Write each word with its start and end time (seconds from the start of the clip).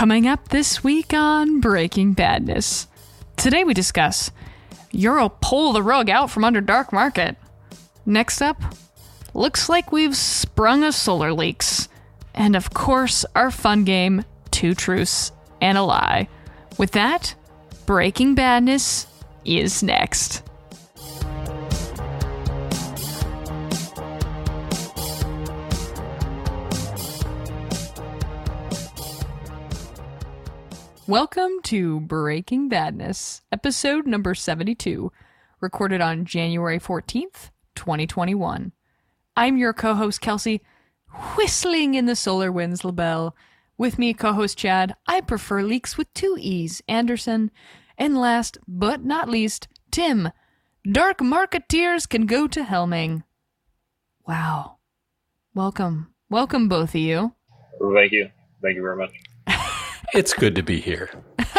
Coming 0.00 0.26
up 0.26 0.48
this 0.48 0.82
week 0.82 1.12
on 1.12 1.60
Breaking 1.60 2.14
Badness. 2.14 2.86
Today 3.36 3.64
we 3.64 3.74
discuss 3.74 4.30
Euro 4.92 5.28
pull 5.28 5.74
the 5.74 5.82
rug 5.82 6.08
out 6.08 6.30
from 6.30 6.42
under 6.42 6.62
dark 6.62 6.90
market. 6.90 7.36
Next 8.06 8.40
up, 8.40 8.56
looks 9.34 9.68
like 9.68 9.92
we've 9.92 10.16
sprung 10.16 10.84
a 10.84 10.90
solar 10.90 11.34
leaks. 11.34 11.90
And 12.32 12.56
of 12.56 12.72
course, 12.72 13.26
our 13.34 13.50
fun 13.50 13.84
game, 13.84 14.24
Two 14.50 14.74
Truths 14.74 15.32
and 15.60 15.76
a 15.76 15.82
Lie. 15.82 16.30
With 16.78 16.92
that, 16.92 17.34
Breaking 17.84 18.34
Badness 18.34 19.06
is 19.44 19.82
next. 19.82 20.42
Welcome 31.10 31.60
to 31.64 31.98
Breaking 31.98 32.68
Badness, 32.68 33.42
episode 33.50 34.06
number 34.06 34.32
72, 34.32 35.10
recorded 35.60 36.00
on 36.00 36.24
January 36.24 36.78
14th, 36.78 37.50
2021. 37.74 38.70
I'm 39.36 39.56
your 39.56 39.72
co 39.72 39.94
host, 39.94 40.20
Kelsey, 40.20 40.62
whistling 41.34 41.96
in 41.96 42.06
the 42.06 42.14
solar 42.14 42.52
winds, 42.52 42.84
LaBelle. 42.84 43.34
With 43.76 43.98
me, 43.98 44.14
co 44.14 44.34
host 44.34 44.56
Chad, 44.56 44.94
I 45.08 45.20
prefer 45.20 45.64
leaks 45.64 45.98
with 45.98 46.14
two 46.14 46.36
E's, 46.38 46.80
Anderson. 46.86 47.50
And 47.98 48.16
last 48.16 48.58
but 48.68 49.02
not 49.02 49.28
least, 49.28 49.66
Tim. 49.90 50.30
Dark 50.88 51.18
marketeers 51.18 52.08
can 52.08 52.26
go 52.26 52.46
to 52.46 52.62
Helming. 52.62 53.24
Wow. 54.28 54.76
Welcome. 55.56 56.14
Welcome, 56.28 56.68
both 56.68 56.90
of 56.90 57.00
you. 57.00 57.34
Thank 57.80 58.12
you. 58.12 58.30
Thank 58.62 58.76
you 58.76 58.82
very 58.82 58.96
much. 58.96 59.10
It's 60.12 60.34
good 60.34 60.54
to 60.56 60.62
be 60.62 60.80
here. 60.80 61.10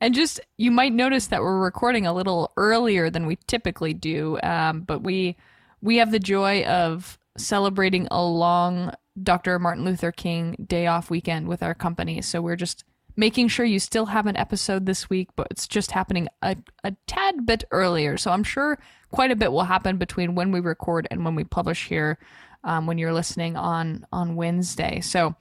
And 0.00 0.14
just, 0.14 0.40
you 0.56 0.70
might 0.70 0.92
notice 0.92 1.26
that 1.28 1.42
we're 1.42 1.58
recording 1.58 2.06
a 2.06 2.12
little 2.12 2.52
earlier 2.56 3.10
than 3.10 3.26
we 3.26 3.36
typically 3.46 3.94
do, 3.94 4.38
um, 4.42 4.82
but 4.82 5.02
we 5.02 5.36
we 5.80 5.96
have 5.96 6.10
the 6.10 6.18
joy 6.18 6.64
of 6.64 7.18
celebrating 7.36 8.08
a 8.10 8.24
long 8.24 8.92
Dr. 9.20 9.58
Martin 9.58 9.84
Luther 9.84 10.10
King 10.10 10.64
day 10.66 10.86
off 10.86 11.10
weekend 11.10 11.48
with 11.48 11.62
our 11.62 11.74
company. 11.74 12.20
So 12.20 12.40
we're 12.40 12.56
just 12.56 12.84
making 13.16 13.48
sure 13.48 13.64
you 13.64 13.78
still 13.78 14.06
have 14.06 14.26
an 14.26 14.36
episode 14.36 14.86
this 14.86 15.08
week, 15.08 15.28
but 15.36 15.46
it's 15.50 15.68
just 15.68 15.92
happening 15.92 16.28
a, 16.42 16.56
a 16.84 16.94
tad 17.06 17.46
bit 17.46 17.64
earlier. 17.70 18.16
So 18.16 18.30
I'm 18.32 18.44
sure 18.44 18.78
quite 19.10 19.30
a 19.30 19.36
bit 19.36 19.52
will 19.52 19.64
happen 19.64 19.98
between 19.98 20.34
when 20.34 20.52
we 20.52 20.60
record 20.60 21.06
and 21.10 21.24
when 21.24 21.34
we 21.34 21.44
publish 21.44 21.88
here. 21.88 22.18
Um, 22.64 22.86
when 22.86 22.98
you're 22.98 23.12
listening 23.12 23.56
on 23.56 24.04
on 24.12 24.34
Wednesday, 24.34 25.00
so 25.00 25.36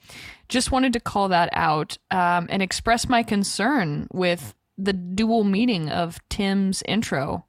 just 0.49 0.71
wanted 0.71 0.93
to 0.93 0.99
call 0.99 1.29
that 1.29 1.49
out 1.51 1.97
um, 2.11 2.47
and 2.49 2.61
express 2.61 3.09
my 3.09 3.23
concern 3.23 4.07
with 4.13 4.53
the 4.77 4.93
dual 4.93 5.43
meaning 5.43 5.89
of 5.89 6.19
Tim's 6.29 6.83
intro. 6.87 7.45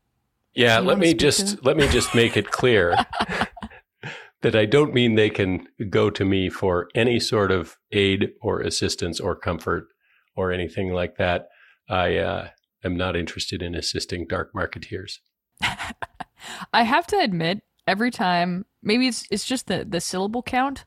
Yeah, 0.54 0.78
let 0.78 0.98
me 0.98 1.08
speak 1.08 1.18
to 1.18 1.24
just 1.24 1.64
let 1.64 1.76
me 1.76 1.86
just 1.88 2.14
make 2.14 2.36
it 2.36 2.50
clear 2.50 2.96
that 4.42 4.54
I 4.56 4.66
don't 4.66 4.94
mean 4.94 5.14
they 5.14 5.30
can 5.30 5.66
go 5.90 6.10
to 6.10 6.24
me 6.24 6.48
for 6.48 6.88
any 6.94 7.18
sort 7.20 7.50
of 7.50 7.76
aid 7.92 8.30
or 8.40 8.60
assistance 8.60 9.20
or 9.20 9.34
comfort 9.34 9.88
or 10.36 10.52
anything 10.52 10.92
like 10.92 11.16
that. 11.16 11.48
I 11.88 12.16
uh, 12.16 12.48
am 12.84 12.96
not 12.96 13.16
interested 13.16 13.62
in 13.62 13.74
assisting 13.74 14.26
dark 14.26 14.52
marketeers. 14.54 15.18
I 16.72 16.82
have 16.82 17.06
to 17.08 17.18
admit, 17.18 17.62
every 17.86 18.10
time 18.10 18.64
maybe 18.88 19.06
it's 19.06 19.24
it's 19.30 19.44
just 19.44 19.68
the 19.68 19.84
the 19.88 20.00
syllable 20.00 20.42
count, 20.42 20.84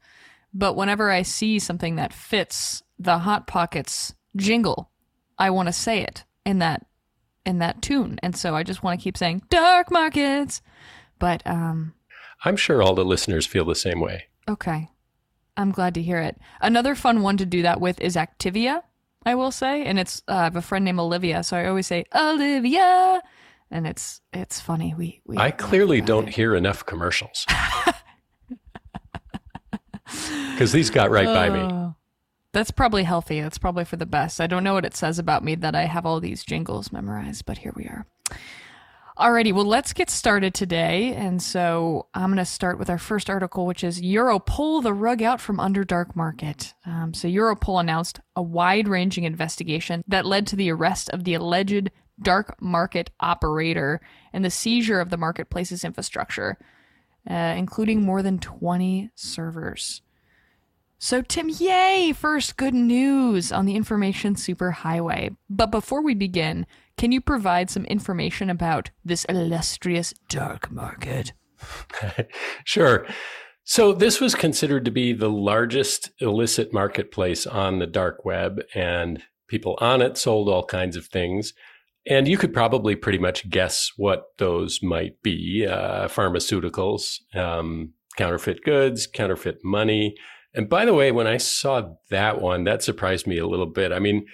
but 0.53 0.75
whenever 0.75 1.09
I 1.09 1.21
see 1.21 1.59
something 1.59 1.95
that 1.95 2.11
fits 2.11 2.83
the 2.99 3.19
Hot 3.19 3.47
Pockets 3.47 4.13
jingle, 4.35 4.89
I 5.37 5.51
want 5.51 5.67
to 5.67 5.73
say 5.73 6.01
it 6.01 6.25
in 6.45 6.59
that 6.59 6.85
in 7.45 7.59
that 7.59 7.81
tune, 7.81 8.19
and 8.21 8.35
so 8.35 8.55
I 8.55 8.63
just 8.63 8.83
want 8.83 8.99
to 8.99 9.03
keep 9.03 9.17
saying 9.17 9.43
dark 9.49 9.89
markets. 9.89 10.61
But 11.19 11.45
um, 11.45 11.93
I'm 12.43 12.57
sure 12.57 12.81
all 12.81 12.95
the 12.95 13.05
listeners 13.05 13.45
feel 13.45 13.63
the 13.63 13.75
same 13.75 14.01
way. 14.01 14.25
okay, 14.49 14.89
I'm 15.55 15.71
glad 15.71 15.93
to 15.93 16.01
hear 16.01 16.19
it. 16.19 16.37
Another 16.59 16.95
fun 16.95 17.21
one 17.21 17.37
to 17.37 17.45
do 17.45 17.61
that 17.61 17.79
with 17.79 18.01
is 18.01 18.15
Activia. 18.15 18.81
I 19.23 19.35
will 19.35 19.51
say, 19.51 19.85
and 19.85 19.99
it's 19.99 20.23
uh, 20.27 20.33
I 20.33 20.43
have 20.45 20.55
a 20.55 20.61
friend 20.63 20.83
named 20.83 20.99
Olivia, 20.99 21.43
so 21.43 21.55
I 21.55 21.67
always 21.67 21.85
say 21.85 22.05
Olivia, 22.15 23.21
and 23.71 23.87
it's 23.87 24.21
it's 24.33 24.59
funny. 24.59 24.93
We, 24.95 25.21
we 25.25 25.37
I 25.37 25.51
clearly 25.51 26.01
don't 26.01 26.27
it. 26.27 26.35
hear 26.35 26.55
enough 26.55 26.85
commercials 26.85 27.45
because 30.51 30.71
these 30.71 30.89
got 30.89 31.09
right 31.09 31.25
by 31.25 31.49
me. 31.49 31.59
Oh. 31.59 31.95
That's 32.53 32.71
probably 32.71 33.03
healthy. 33.03 33.39
That's 33.39 33.57
probably 33.57 33.85
for 33.85 33.95
the 33.95 34.05
best. 34.05 34.41
I 34.41 34.47
don't 34.47 34.63
know 34.63 34.73
what 34.73 34.85
it 34.85 34.95
says 34.95 35.17
about 35.17 35.43
me 35.43 35.55
that 35.55 35.73
I 35.73 35.85
have 35.85 36.05
all 36.05 36.19
these 36.19 36.43
jingles 36.43 36.91
memorized, 36.91 37.45
but 37.45 37.59
here 37.59 37.71
we 37.75 37.85
are. 37.85 38.05
Alrighty, 39.17 39.53
well, 39.53 39.65
let's 39.65 39.93
get 39.93 40.09
started 40.09 40.53
today. 40.53 41.13
And 41.13 41.41
so 41.41 42.07
I'm 42.13 42.29
going 42.29 42.37
to 42.37 42.45
start 42.45 42.79
with 42.79 42.89
our 42.89 42.97
first 42.97 43.29
article, 43.29 43.65
which 43.65 43.83
is 43.83 44.01
Euro 44.01 44.39
pull 44.39 44.81
the 44.81 44.93
rug 44.93 45.21
out 45.21 45.39
from 45.39 45.59
under 45.59 45.83
dark 45.83 46.15
market. 46.15 46.73
Um, 46.85 47.13
so 47.13 47.27
Europol 47.27 47.79
announced 47.79 48.19
a 48.35 48.41
wide-ranging 48.41 49.23
investigation 49.23 50.03
that 50.07 50.25
led 50.25 50.47
to 50.47 50.55
the 50.55 50.71
arrest 50.71 51.09
of 51.11 51.23
the 51.23 51.35
alleged 51.35 51.91
dark 52.21 52.61
market 52.61 53.09
operator 53.19 54.01
and 54.33 54.45
the 54.45 54.49
seizure 54.49 54.99
of 54.99 55.09
the 55.09 55.17
marketplace's 55.17 55.83
infrastructure, 55.83 56.57
uh, 57.29 57.33
including 57.33 58.03
more 58.03 58.21
than 58.21 58.39
20 58.39 59.09
servers. 59.15 60.01
So, 61.03 61.23
Tim, 61.23 61.49
yay! 61.49 62.13
First, 62.15 62.57
good 62.57 62.75
news 62.75 63.51
on 63.51 63.65
the 63.65 63.75
information 63.75 64.35
superhighway. 64.35 65.35
But 65.49 65.71
before 65.71 66.03
we 66.03 66.13
begin, 66.13 66.67
can 66.95 67.11
you 67.11 67.19
provide 67.19 67.71
some 67.71 67.85
information 67.85 68.51
about 68.51 68.91
this 69.03 69.25
illustrious 69.25 70.13
dark 70.29 70.71
market? 70.71 71.33
Sure. 72.65 73.05
So 73.63 73.93
this 73.93 74.19
was 74.19 74.35
considered 74.35 74.85
to 74.85 74.91
be 74.91 75.13
the 75.13 75.29
largest 75.29 76.11
illicit 76.19 76.73
marketplace 76.73 77.45
on 77.47 77.79
the 77.79 77.87
dark 77.87 78.25
web, 78.25 78.61
and 78.73 79.23
people 79.47 79.77
on 79.79 80.01
it 80.01 80.17
sold 80.17 80.49
all 80.49 80.65
kinds 80.65 80.95
of 80.95 81.05
things. 81.05 81.53
And 82.07 82.27
you 82.27 82.37
could 82.37 82.53
probably 82.53 82.95
pretty 82.95 83.19
much 83.19 83.49
guess 83.49 83.91
what 83.95 84.23
those 84.37 84.81
might 84.81 85.21
be 85.21 85.67
uh, 85.69 86.07
pharmaceuticals, 86.07 87.19
um, 87.35 87.93
counterfeit 88.17 88.63
goods, 88.63 89.05
counterfeit 89.07 89.59
money. 89.63 90.15
And 90.53 90.67
by 90.67 90.85
the 90.85 90.95
way, 90.95 91.11
when 91.11 91.27
I 91.27 91.37
saw 91.37 91.93
that 92.09 92.41
one, 92.41 92.63
that 92.63 92.83
surprised 92.83 93.27
me 93.27 93.37
a 93.37 93.47
little 93.47 93.67
bit. 93.67 93.91
I 93.91 93.99
mean, 93.99 94.25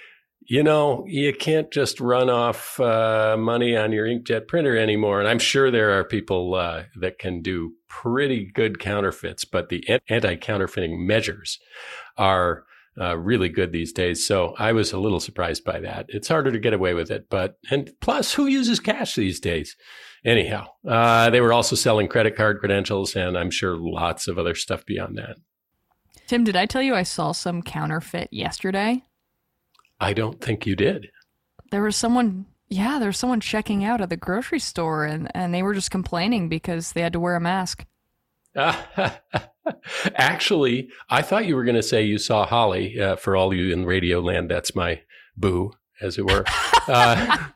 you 0.48 0.62
know, 0.62 1.04
you 1.06 1.34
can't 1.34 1.70
just 1.70 2.00
run 2.00 2.30
off 2.30 2.80
uh, 2.80 3.36
money 3.38 3.76
on 3.76 3.92
your 3.92 4.06
inkjet 4.06 4.48
printer 4.48 4.78
anymore. 4.78 5.20
And 5.20 5.28
I'm 5.28 5.38
sure 5.38 5.70
there 5.70 5.98
are 5.98 6.04
people 6.04 6.54
uh, 6.54 6.84
that 6.98 7.18
can 7.18 7.42
do 7.42 7.72
pretty 7.88 8.50
good 8.54 8.78
counterfeits, 8.78 9.44
but 9.44 9.68
the 9.68 9.84
anti 10.08 10.36
counterfeiting 10.36 11.06
measures 11.06 11.58
are 12.16 12.64
uh, 13.00 13.16
really 13.16 13.48
good 13.48 13.72
these 13.72 13.92
days. 13.92 14.26
So 14.26 14.54
I 14.58 14.72
was 14.72 14.92
a 14.92 14.98
little 14.98 15.20
surprised 15.20 15.64
by 15.64 15.80
that. 15.80 16.06
It's 16.08 16.28
harder 16.28 16.50
to 16.50 16.58
get 16.58 16.72
away 16.72 16.94
with 16.94 17.10
it, 17.10 17.26
but, 17.30 17.58
and 17.70 17.90
plus, 18.00 18.34
who 18.34 18.46
uses 18.46 18.80
cash 18.80 19.14
these 19.14 19.40
days? 19.40 19.76
Anyhow, 20.24 20.66
uh, 20.86 21.30
they 21.30 21.40
were 21.40 21.52
also 21.52 21.76
selling 21.76 22.08
credit 22.08 22.36
card 22.36 22.58
credentials 22.58 23.14
and 23.14 23.38
I'm 23.38 23.50
sure 23.50 23.76
lots 23.76 24.26
of 24.28 24.38
other 24.38 24.54
stuff 24.54 24.84
beyond 24.84 25.16
that. 25.18 25.36
Tim, 26.26 26.44
did 26.44 26.56
I 26.56 26.66
tell 26.66 26.82
you 26.82 26.94
I 26.94 27.04
saw 27.04 27.32
some 27.32 27.62
counterfeit 27.62 28.28
yesterday? 28.32 29.04
I 30.00 30.12
don't 30.12 30.40
think 30.40 30.66
you 30.66 30.76
did. 30.76 31.08
There 31.70 31.82
was 31.82 31.96
someone, 31.96 32.46
yeah, 32.68 32.98
there 32.98 33.08
was 33.08 33.16
someone 33.16 33.40
checking 33.40 33.84
out 33.84 34.00
at 34.00 34.10
the 34.10 34.16
grocery 34.16 34.58
store 34.58 35.04
and, 35.04 35.30
and 35.34 35.54
they 35.54 35.62
were 35.62 35.74
just 35.74 35.90
complaining 35.90 36.48
because 36.48 36.92
they 36.92 37.00
had 37.00 37.12
to 37.12 37.20
wear 37.20 37.36
a 37.36 37.40
mask. 37.40 37.86
Actually, 40.14 40.88
I 41.08 41.22
thought 41.22 41.46
you 41.46 41.56
were 41.56 41.64
going 41.64 41.76
to 41.76 41.82
say 41.82 42.02
you 42.02 42.18
saw 42.18 42.46
Holly. 42.46 42.98
Uh, 42.98 43.16
for 43.16 43.36
all 43.36 43.54
you 43.54 43.72
in 43.72 43.84
radio 43.84 44.20
land, 44.20 44.50
that's 44.50 44.74
my 44.74 45.02
boo, 45.36 45.72
as 46.00 46.18
it 46.18 46.26
were. 46.26 46.44
Uh, 46.88 47.48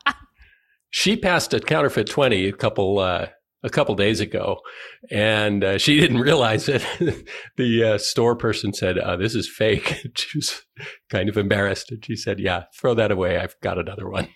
she 0.91 1.17
passed 1.17 1.55
a 1.55 1.59
counterfeit 1.59 2.07
twenty 2.07 2.47
a 2.47 2.53
couple 2.53 2.99
uh, 2.99 3.25
a 3.63 3.69
couple 3.69 3.95
days 3.95 4.19
ago, 4.19 4.59
and 5.09 5.63
uh, 5.63 5.77
she 5.79 5.99
didn't 5.99 6.19
realize 6.19 6.69
it. 6.69 6.85
the 7.57 7.83
uh, 7.83 7.97
store 7.97 8.35
person 8.35 8.73
said, 8.73 8.99
uh, 8.99 9.15
"This 9.15 9.33
is 9.33 9.49
fake." 9.49 10.05
she 10.15 10.37
was 10.37 10.61
kind 11.09 11.29
of 11.29 11.37
embarrassed, 11.37 11.89
and 11.91 12.05
she 12.05 12.15
said, 12.15 12.39
"Yeah, 12.39 12.65
throw 12.79 12.93
that 12.93 13.11
away. 13.11 13.39
I've 13.39 13.59
got 13.61 13.79
another 13.79 14.07
one." 14.07 14.27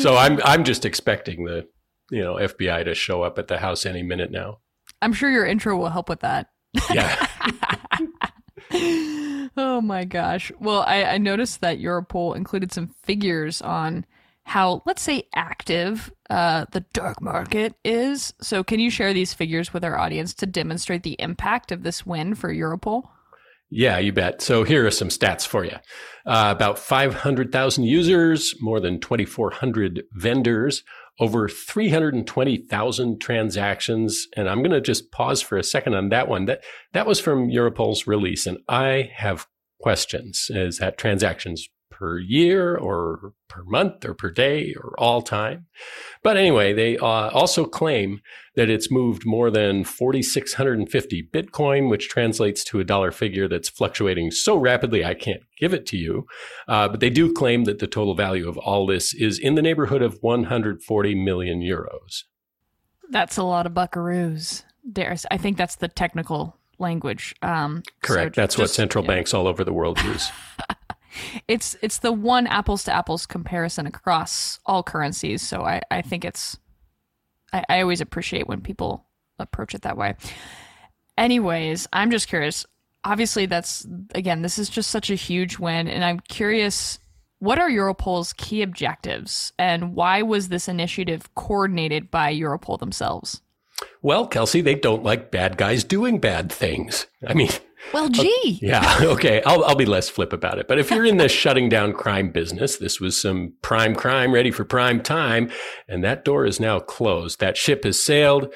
so 0.00 0.16
I'm 0.16 0.40
I'm 0.44 0.62
just 0.62 0.84
expecting 0.84 1.44
the 1.44 1.66
you 2.12 2.22
know 2.22 2.34
FBI 2.34 2.84
to 2.84 2.94
show 2.94 3.22
up 3.22 3.38
at 3.38 3.48
the 3.48 3.58
house 3.58 3.86
any 3.86 4.02
minute 4.02 4.30
now. 4.30 4.58
I'm 5.00 5.12
sure 5.12 5.30
your 5.30 5.46
intro 5.46 5.76
will 5.76 5.88
help 5.88 6.08
with 6.08 6.20
that. 6.20 6.48
Yeah. 6.92 7.26
oh 9.56 9.80
my 9.82 10.04
gosh. 10.04 10.52
Well, 10.60 10.82
I, 10.86 11.04
I 11.04 11.18
noticed 11.18 11.60
that 11.60 11.78
Europol 11.78 12.36
included 12.36 12.72
some 12.72 12.94
figures 13.02 13.60
on 13.62 14.06
how, 14.44 14.82
let's 14.86 15.02
say, 15.02 15.24
active 15.34 16.12
uh, 16.30 16.66
the 16.72 16.80
dark 16.92 17.20
market 17.20 17.74
is. 17.84 18.34
So, 18.40 18.62
can 18.62 18.80
you 18.80 18.90
share 18.90 19.12
these 19.12 19.34
figures 19.34 19.72
with 19.72 19.84
our 19.84 19.98
audience 19.98 20.34
to 20.34 20.46
demonstrate 20.46 21.02
the 21.02 21.16
impact 21.18 21.72
of 21.72 21.82
this 21.82 22.04
win 22.06 22.34
for 22.34 22.52
Europol? 22.52 23.08
Yeah, 23.74 23.98
you 23.98 24.12
bet. 24.12 24.42
So 24.42 24.64
here 24.64 24.86
are 24.86 24.90
some 24.90 25.08
stats 25.08 25.46
for 25.46 25.64
you. 25.64 25.76
Uh, 26.26 26.52
about 26.54 26.78
500,000 26.78 27.84
users, 27.84 28.54
more 28.60 28.80
than 28.80 29.00
2,400 29.00 30.02
vendors, 30.12 30.84
over 31.20 31.48
320,000 31.48 33.20
transactions. 33.20 34.26
And 34.36 34.48
I'm 34.48 34.58
going 34.58 34.70
to 34.70 34.80
just 34.80 35.10
pause 35.12 35.42
for 35.42 35.58
a 35.58 35.64
second 35.64 35.94
on 35.94 36.08
that 36.08 36.28
one. 36.28 36.46
That, 36.46 36.62
that 36.92 37.06
was 37.06 37.20
from 37.20 37.48
Europol's 37.48 38.06
release. 38.06 38.46
And 38.46 38.58
I 38.68 39.10
have 39.14 39.46
questions. 39.80 40.46
Is 40.50 40.78
that 40.78 40.98
transactions 40.98 41.68
per 42.02 42.18
year 42.18 42.76
or 42.76 43.32
per 43.46 43.62
month 43.62 44.04
or 44.04 44.12
per 44.12 44.28
day 44.28 44.74
or 44.74 44.92
all 44.98 45.22
time. 45.22 45.66
But 46.24 46.36
anyway, 46.36 46.72
they 46.72 46.98
uh, 46.98 47.30
also 47.30 47.64
claim 47.64 48.20
that 48.56 48.68
it's 48.68 48.90
moved 48.90 49.24
more 49.24 49.52
than 49.52 49.84
4,650 49.84 51.28
Bitcoin, 51.32 51.88
which 51.88 52.08
translates 52.08 52.64
to 52.64 52.80
a 52.80 52.84
dollar 52.84 53.12
figure 53.12 53.46
that's 53.46 53.68
fluctuating 53.68 54.32
so 54.32 54.56
rapidly 54.56 55.04
I 55.04 55.14
can't 55.14 55.44
give 55.60 55.72
it 55.72 55.86
to 55.86 55.96
you. 55.96 56.26
Uh, 56.66 56.88
but 56.88 56.98
they 56.98 57.08
do 57.08 57.32
claim 57.32 57.66
that 57.66 57.78
the 57.78 57.86
total 57.86 58.16
value 58.16 58.48
of 58.48 58.58
all 58.58 58.84
this 58.84 59.14
is 59.14 59.38
in 59.38 59.54
the 59.54 59.62
neighborhood 59.62 60.02
of 60.02 60.18
140 60.22 61.14
million 61.14 61.60
euros. 61.60 62.24
That's 63.10 63.36
a 63.36 63.44
lot 63.44 63.64
of 63.64 63.74
buckaroos. 63.74 64.64
Darius, 64.92 65.24
I 65.30 65.36
think 65.36 65.56
that's 65.56 65.76
the 65.76 65.86
technical 65.86 66.58
language. 66.80 67.36
Um, 67.42 67.84
Correct. 68.02 68.34
So 68.34 68.40
that's 68.40 68.56
just, 68.56 68.58
what 68.58 68.70
central 68.70 69.04
yeah. 69.04 69.14
banks 69.14 69.32
all 69.32 69.46
over 69.46 69.62
the 69.62 69.72
world 69.72 70.02
use. 70.02 70.32
it's 71.48 71.76
it's 71.82 71.98
the 71.98 72.12
one 72.12 72.46
apples 72.46 72.84
to 72.84 72.94
apples 72.94 73.26
comparison 73.26 73.86
across 73.86 74.58
all 74.66 74.82
currencies. 74.82 75.42
So 75.42 75.62
I, 75.62 75.80
I 75.90 76.02
think 76.02 76.24
it's 76.24 76.58
I, 77.52 77.64
I 77.68 77.80
always 77.82 78.00
appreciate 78.00 78.48
when 78.48 78.60
people 78.60 79.06
approach 79.38 79.74
it 79.74 79.82
that 79.82 79.96
way. 79.96 80.14
Anyways, 81.18 81.88
I'm 81.92 82.10
just 82.10 82.28
curious. 82.28 82.66
Obviously, 83.04 83.46
that's 83.46 83.86
again, 84.14 84.42
this 84.42 84.58
is 84.58 84.68
just 84.68 84.90
such 84.90 85.10
a 85.10 85.14
huge 85.14 85.58
win, 85.58 85.88
and 85.88 86.04
I'm 86.04 86.20
curious 86.20 86.98
what 87.42 87.58
are 87.58 87.68
Europol's 87.68 88.32
key 88.34 88.62
objectives 88.62 89.52
and 89.58 89.96
why 89.96 90.22
was 90.22 90.48
this 90.48 90.68
initiative 90.68 91.34
coordinated 91.34 92.08
by 92.08 92.32
Europol 92.32 92.78
themselves? 92.78 93.40
Well, 94.00 94.28
Kelsey, 94.28 94.60
they 94.60 94.76
don't 94.76 95.02
like 95.02 95.32
bad 95.32 95.56
guys 95.56 95.82
doing 95.82 96.20
bad 96.20 96.52
things. 96.52 97.08
I 97.26 97.34
mean, 97.34 97.50
well, 97.92 98.08
gee. 98.08 98.58
yeah. 98.62 98.98
Okay. 99.12 99.42
I'll, 99.44 99.64
I'll 99.64 99.74
be 99.74 99.86
less 99.86 100.08
flip 100.08 100.32
about 100.32 100.58
it. 100.58 100.68
But 100.68 100.78
if 100.78 100.90
you're 100.90 101.04
in 101.04 101.16
the 101.16 101.28
shutting 101.28 101.68
down 101.68 101.92
crime 101.92 102.30
business, 102.30 102.76
this 102.76 103.00
was 103.00 103.20
some 103.20 103.54
prime 103.62 103.94
crime 103.94 104.32
ready 104.32 104.50
for 104.50 104.64
prime 104.64 105.02
time. 105.02 105.50
And 105.88 106.02
that 106.04 106.24
door 106.24 106.46
is 106.46 106.60
now 106.60 106.80
closed. 106.80 107.40
That 107.40 107.56
ship 107.56 107.84
has 107.84 108.02
sailed. 108.02 108.52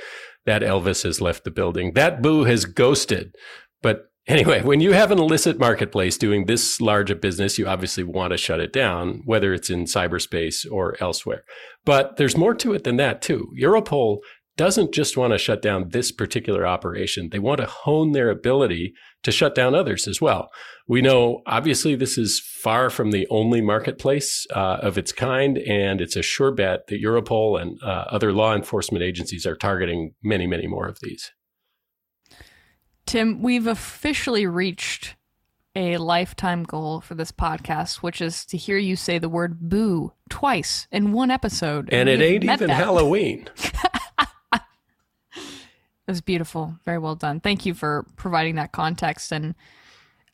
That 0.47 0.63
Elvis 0.63 1.03
has 1.03 1.21
left 1.21 1.45
the 1.45 1.51
building. 1.51 1.95
That 1.95 2.23
boo 2.23 2.45
has 2.45 2.65
ghosted. 2.65 3.35
But 3.83 4.05
anyway, 4.27 4.63
when 4.63 4.81
you 4.81 4.93
have 4.93 5.11
an 5.11 5.19
illicit 5.19 5.59
marketplace 5.59 6.17
doing 6.17 6.47
this 6.47 6.81
large 6.81 7.11
a 7.11 7.17
business, 7.17 7.59
you 7.59 7.67
obviously 7.67 8.05
want 8.05 8.31
to 8.31 8.37
shut 8.37 8.61
it 8.61 8.73
down, 8.73 9.23
whether 9.25 9.53
it's 9.53 9.71
in 9.71 9.85
cyberspace 9.85 10.65
or 10.71 10.97
elsewhere. 11.01 11.43
But 11.85 12.17
there's 12.17 12.37
more 12.37 12.55
to 12.55 12.75
it 12.75 12.85
than 12.85 12.97
that, 12.97 13.23
too. 13.23 13.53
Europol 13.61 14.19
doesn't 14.57 14.95
just 14.95 15.17
want 15.17 15.33
to 15.33 15.39
shut 15.39 15.61
down 15.61 15.91
this 15.91 16.11
particular 16.11 16.67
operation. 16.67 17.29
They 17.31 17.39
want 17.39 17.61
to 17.61 17.67
hone 17.67 18.13
their 18.13 18.31
ability 18.31 18.95
to 19.27 19.33
shut 19.33 19.57
down 19.57 19.75
others 19.75 20.07
as 20.07 20.21
well. 20.21 20.53
We 20.87 21.03
know, 21.03 21.43
obviously, 21.47 21.97
this 21.97 22.17
is 22.17 22.39
far 22.39 22.91
from 22.91 23.11
the 23.11 23.27
only 23.29 23.61
marketplace 23.61 24.47
uh, 24.55 24.79
of 24.81 24.97
its 24.97 25.11
kind, 25.11 25.59
and 25.59 26.01
it's 26.01 26.15
a 26.15 26.23
sure 26.23 26.53
bet 26.53 26.87
that 26.87 27.03
Europol 27.03 27.61
and 27.61 27.77
uh, 27.83 28.05
other 28.09 28.33
law 28.33 28.55
enforcement 28.55 29.03
agencies 29.03 29.45
are 29.45 29.57
targeting 29.57 30.15
many, 30.23 30.47
many 30.47 30.69
more 30.69 30.87
of 30.87 31.01
these. 31.03 31.33
Tim, 33.05 33.43
we've 33.43 33.67
officially 33.67 34.47
reached 34.47 35.17
a 35.75 35.97
lifetime 35.97 36.63
goal 36.63 37.01
for 37.01 37.17
this 37.17 37.33
podcast, 37.33 37.97
which 37.97 38.21
is 38.21 38.47
to 38.47 38.57
hear 38.57 38.79
you 38.79 38.95
say 38.95 39.19
the 39.19 39.29
word 39.29 39.59
boo 39.59 40.13
twice 40.31 40.87
in 40.93 41.11
one 41.11 41.33
episode. 41.33 41.89
And, 41.91 42.09
and 42.09 42.23
it 42.23 42.25
ain't 42.25 42.45
even 42.45 42.69
that. 42.69 42.77
Halloween. 42.77 43.51
It 46.07 46.11
was 46.11 46.21
beautiful. 46.21 46.77
Very 46.85 46.99
well 46.99 47.17
done. 47.17 47.41
Thank 47.41 47.67
you 47.67 47.75
for 47.75 48.07
providing 48.17 48.55
that 48.57 48.73
context. 48.73 49.33
And 49.33 49.55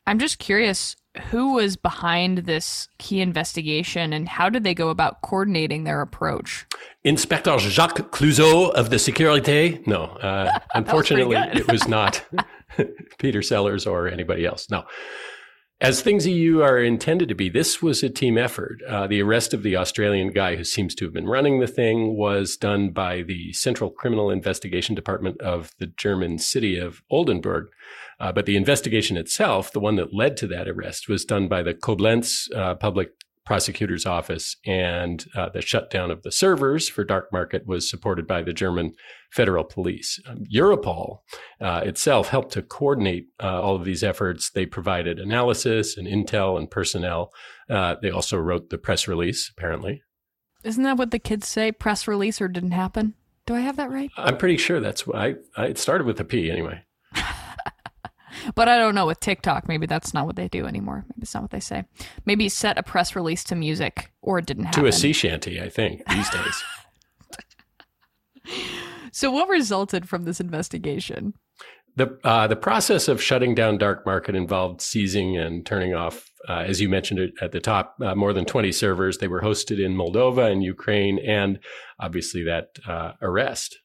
I'm 0.05 0.19
just 0.19 0.37
curious 0.37 0.95
who 1.29 1.53
was 1.53 1.75
behind 1.75 2.39
this 2.39 2.89
key 2.97 3.21
investigation 3.21 4.13
and 4.13 4.27
how 4.27 4.49
did 4.49 4.63
they 4.63 4.73
go 4.73 4.89
about 4.89 5.21
coordinating 5.21 5.83
their 5.83 6.01
approach? 6.01 6.65
Inspector 7.03 7.57
Jacques 7.59 8.11
Clouseau 8.11 8.71
of 8.71 8.89
the 8.89 8.95
Sécurité. 8.95 9.85
No, 9.85 10.03
uh, 10.05 10.59
unfortunately, 10.73 11.35
was 11.35 11.59
it 11.59 11.71
was 11.71 11.87
not 11.87 12.23
Peter 13.19 13.41
Sellers 13.41 13.85
or 13.85 14.07
anybody 14.07 14.45
else. 14.45 14.69
No. 14.69 14.83
As 15.83 16.01
things 16.01 16.25
EU 16.25 16.61
are 16.61 16.77
intended 16.77 17.27
to 17.27 17.35
be, 17.35 17.49
this 17.49 17.81
was 17.81 18.03
a 18.03 18.09
team 18.09 18.37
effort. 18.37 18.81
Uh, 18.87 19.05
the 19.05 19.21
arrest 19.21 19.53
of 19.53 19.63
the 19.63 19.75
Australian 19.75 20.31
guy 20.31 20.55
who 20.55 20.63
seems 20.63 20.95
to 20.95 21.03
have 21.03 21.13
been 21.13 21.27
running 21.27 21.59
the 21.59 21.67
thing 21.67 22.15
was 22.15 22.55
done 22.55 22.91
by 22.91 23.21
the 23.21 23.51
Central 23.51 23.89
Criminal 23.89 24.31
Investigation 24.31 24.95
Department 24.95 25.41
of 25.41 25.71
the 25.79 25.87
German 25.87 26.37
city 26.37 26.79
of 26.79 27.03
Oldenburg. 27.11 27.65
Uh, 28.17 28.31
but 28.31 28.45
the 28.45 28.55
investigation 28.55 29.17
itself, 29.17 29.73
the 29.73 29.81
one 29.81 29.97
that 29.97 30.13
led 30.13 30.37
to 30.37 30.47
that 30.47 30.69
arrest, 30.69 31.09
was 31.09 31.25
done 31.25 31.49
by 31.49 31.61
the 31.61 31.73
Koblenz 31.73 32.49
uh, 32.55 32.75
Public 32.75 33.09
prosecutor's 33.45 34.05
office, 34.05 34.55
and 34.65 35.25
uh, 35.35 35.49
the 35.49 35.61
shutdown 35.61 36.11
of 36.11 36.23
the 36.23 36.31
servers 36.31 36.87
for 36.87 37.03
dark 37.03 37.31
market 37.31 37.67
was 37.67 37.89
supported 37.89 38.25
by 38.27 38.41
the 38.41 38.53
German 38.53 38.93
federal 39.31 39.63
police. 39.63 40.19
Um, 40.27 40.43
Europol 40.53 41.19
uh, 41.59 41.81
itself 41.83 42.29
helped 42.29 42.53
to 42.53 42.61
coordinate 42.61 43.27
uh, 43.41 43.61
all 43.61 43.75
of 43.75 43.85
these 43.85 44.03
efforts. 44.03 44.49
They 44.51 44.65
provided 44.65 45.19
analysis 45.19 45.97
and 45.97 46.07
intel 46.07 46.57
and 46.57 46.69
personnel. 46.69 47.31
Uh, 47.69 47.95
they 48.01 48.09
also 48.09 48.37
wrote 48.37 48.69
the 48.69 48.77
press 48.77 49.07
release, 49.07 49.51
apparently. 49.55 50.03
Isn't 50.63 50.83
that 50.83 50.97
what 50.97 51.11
the 51.11 51.19
kids 51.19 51.47
say? 51.47 51.71
Press 51.71 52.07
release 52.07 52.39
or 52.39 52.47
didn't 52.47 52.71
happen? 52.71 53.15
Do 53.45 53.55
I 53.55 53.59
have 53.59 53.75
that 53.75 53.91
right? 53.91 54.09
I'm 54.15 54.37
pretty 54.37 54.57
sure 54.57 54.79
that's 54.79 55.05
what 55.05 55.17
I, 55.17 55.35
I 55.57 55.65
it 55.65 55.77
started 55.77 56.07
with 56.07 56.19
a 56.19 56.23
P 56.23 56.49
anyway. 56.49 56.83
But 58.55 58.67
I 58.67 58.77
don't 58.77 58.95
know 58.95 59.05
with 59.05 59.19
TikTok, 59.19 59.67
maybe 59.67 59.85
that's 59.85 60.13
not 60.13 60.25
what 60.25 60.35
they 60.35 60.47
do 60.47 60.65
anymore. 60.65 61.05
Maybe 61.09 61.23
it's 61.23 61.33
not 61.33 61.43
what 61.43 61.51
they 61.51 61.59
say. 61.59 61.85
Maybe 62.25 62.49
set 62.49 62.77
a 62.77 62.83
press 62.83 63.15
release 63.15 63.43
to 63.45 63.55
music, 63.55 64.11
or 64.21 64.39
it 64.39 64.45
didn't 64.45 64.65
happen. 64.65 64.83
To 64.83 64.89
a 64.89 64.91
sea 64.91 65.13
shanty, 65.13 65.61
I 65.61 65.69
think 65.69 66.05
these 66.07 66.29
days. 66.29 66.63
so, 69.11 69.31
what 69.31 69.49
resulted 69.49 70.07
from 70.07 70.23
this 70.23 70.39
investigation? 70.39 71.33
The 71.95 72.17
uh, 72.23 72.47
the 72.47 72.55
process 72.55 73.07
of 73.07 73.21
shutting 73.21 73.53
down 73.53 73.77
dark 73.77 74.05
market 74.05 74.35
involved 74.35 74.81
seizing 74.81 75.37
and 75.37 75.63
turning 75.63 75.93
off, 75.93 76.25
uh, 76.49 76.63
as 76.65 76.81
you 76.81 76.89
mentioned 76.89 77.19
it 77.19 77.33
at 77.39 77.51
the 77.51 77.59
top, 77.59 77.95
uh, 78.01 78.15
more 78.15 78.33
than 78.33 78.45
twenty 78.45 78.71
servers. 78.71 79.19
They 79.19 79.27
were 79.27 79.41
hosted 79.41 79.83
in 79.83 79.95
Moldova 79.95 80.51
and 80.51 80.63
Ukraine, 80.63 81.19
and 81.19 81.59
obviously 81.99 82.43
that 82.45 82.69
uh, 82.87 83.11
arrest. 83.21 83.77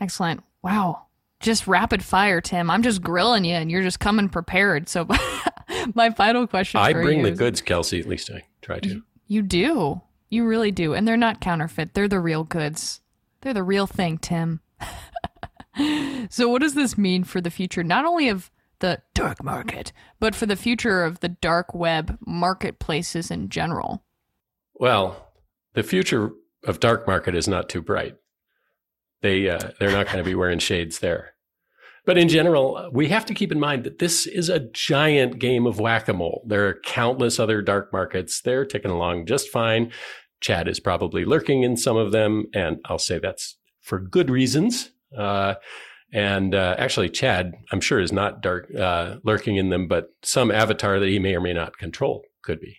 Excellent. 0.00 0.42
Wow 0.62 1.06
just 1.42 1.66
rapid 1.66 2.02
fire, 2.02 2.40
Tim. 2.40 2.70
I'm 2.70 2.82
just 2.82 3.02
grilling 3.02 3.44
you, 3.44 3.54
and 3.54 3.70
you're 3.70 3.82
just 3.82 4.00
coming 4.00 4.28
prepared. 4.28 4.88
So, 4.88 5.06
my 5.94 6.10
final 6.10 6.46
question: 6.46 6.80
I 6.80 6.92
bring 6.92 7.22
the 7.22 7.32
goods, 7.32 7.60
Kelsey. 7.60 8.00
At 8.00 8.06
least 8.06 8.30
I 8.30 8.44
try 8.62 8.80
to. 8.80 8.88
You, 8.88 9.02
you 9.26 9.42
do. 9.42 10.00
You 10.30 10.46
really 10.46 10.70
do, 10.70 10.94
and 10.94 11.06
they're 11.06 11.16
not 11.18 11.42
counterfeit. 11.42 11.92
They're 11.92 12.08
the 12.08 12.20
real 12.20 12.44
goods. 12.44 13.00
They're 13.42 13.52
the 13.52 13.62
real 13.62 13.86
thing, 13.86 14.16
Tim. 14.16 14.60
so, 16.30 16.48
what 16.48 16.62
does 16.62 16.74
this 16.74 16.96
mean 16.96 17.24
for 17.24 17.40
the 17.40 17.50
future, 17.50 17.84
not 17.84 18.06
only 18.06 18.28
of 18.28 18.50
the 18.78 19.02
dark 19.14 19.44
market, 19.44 19.92
but 20.18 20.34
for 20.34 20.46
the 20.46 20.56
future 20.56 21.04
of 21.04 21.20
the 21.20 21.28
dark 21.28 21.74
web 21.74 22.18
marketplaces 22.26 23.30
in 23.30 23.48
general? 23.48 24.02
Well, 24.74 25.32
the 25.74 25.82
future 25.82 26.32
of 26.64 26.80
dark 26.80 27.06
market 27.06 27.34
is 27.34 27.48
not 27.48 27.68
too 27.68 27.82
bright. 27.82 28.16
They 29.20 29.48
uh, 29.48 29.70
they're 29.78 29.92
not 29.92 30.06
going 30.06 30.18
to 30.18 30.24
be 30.24 30.34
wearing 30.34 30.58
shades 30.58 30.98
there. 30.98 31.31
But 32.04 32.18
in 32.18 32.28
general, 32.28 32.90
we 32.92 33.08
have 33.08 33.26
to 33.26 33.34
keep 33.34 33.52
in 33.52 33.60
mind 33.60 33.84
that 33.84 34.00
this 34.00 34.26
is 34.26 34.48
a 34.48 34.58
giant 34.58 35.38
game 35.38 35.66
of 35.66 35.78
whack 35.78 36.08
a 36.08 36.12
mole. 36.12 36.44
There 36.46 36.68
are 36.68 36.80
countless 36.84 37.38
other 37.38 37.62
dark 37.62 37.92
markets. 37.92 38.40
They're 38.40 38.64
ticking 38.64 38.90
along 38.90 39.26
just 39.26 39.50
fine. 39.50 39.92
Chad 40.40 40.66
is 40.66 40.80
probably 40.80 41.24
lurking 41.24 41.62
in 41.62 41.76
some 41.76 41.96
of 41.96 42.10
them, 42.10 42.46
and 42.52 42.78
I'll 42.86 42.98
say 42.98 43.18
that's 43.18 43.56
for 43.80 44.00
good 44.00 44.30
reasons. 44.30 44.90
Uh, 45.16 45.54
and 46.12 46.54
uh, 46.54 46.74
actually, 46.76 47.08
Chad, 47.08 47.54
I'm 47.70 47.80
sure, 47.80 48.00
is 48.00 48.12
not 48.12 48.42
dark 48.42 48.74
uh, 48.74 49.16
lurking 49.22 49.56
in 49.56 49.70
them, 49.70 49.86
but 49.86 50.08
some 50.22 50.50
avatar 50.50 50.98
that 50.98 51.08
he 51.08 51.18
may 51.18 51.36
or 51.36 51.40
may 51.40 51.52
not 51.52 51.78
control 51.78 52.24
could 52.42 52.60
be. 52.60 52.78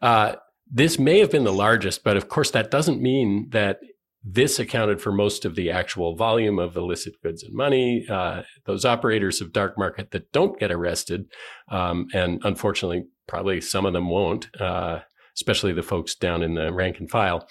Uh, 0.00 0.36
this 0.70 0.98
may 0.98 1.18
have 1.20 1.30
been 1.30 1.44
the 1.44 1.52
largest, 1.52 2.02
but 2.02 2.16
of 2.16 2.28
course, 2.28 2.50
that 2.52 2.70
doesn't 2.70 3.00
mean 3.00 3.48
that 3.50 3.80
this 4.24 4.58
accounted 4.58 5.02
for 5.02 5.12
most 5.12 5.44
of 5.44 5.54
the 5.54 5.70
actual 5.70 6.16
volume 6.16 6.58
of 6.58 6.76
illicit 6.76 7.14
goods 7.22 7.42
and 7.42 7.54
money. 7.54 8.06
Uh, 8.08 8.42
those 8.64 8.84
operators 8.84 9.40
of 9.40 9.52
dark 9.52 9.76
market 9.76 10.10
that 10.12 10.32
don't 10.32 10.58
get 10.58 10.72
arrested, 10.72 11.26
um, 11.70 12.06
and 12.14 12.40
unfortunately, 12.44 13.04
probably 13.26 13.60
some 13.60 13.84
of 13.84 13.92
them 13.92 14.08
won't, 14.08 14.48
uh, 14.60 15.00
especially 15.36 15.72
the 15.72 15.82
folks 15.82 16.14
down 16.14 16.42
in 16.42 16.54
the 16.54 16.72
rank 16.72 16.98
and 16.98 17.10
file, 17.10 17.46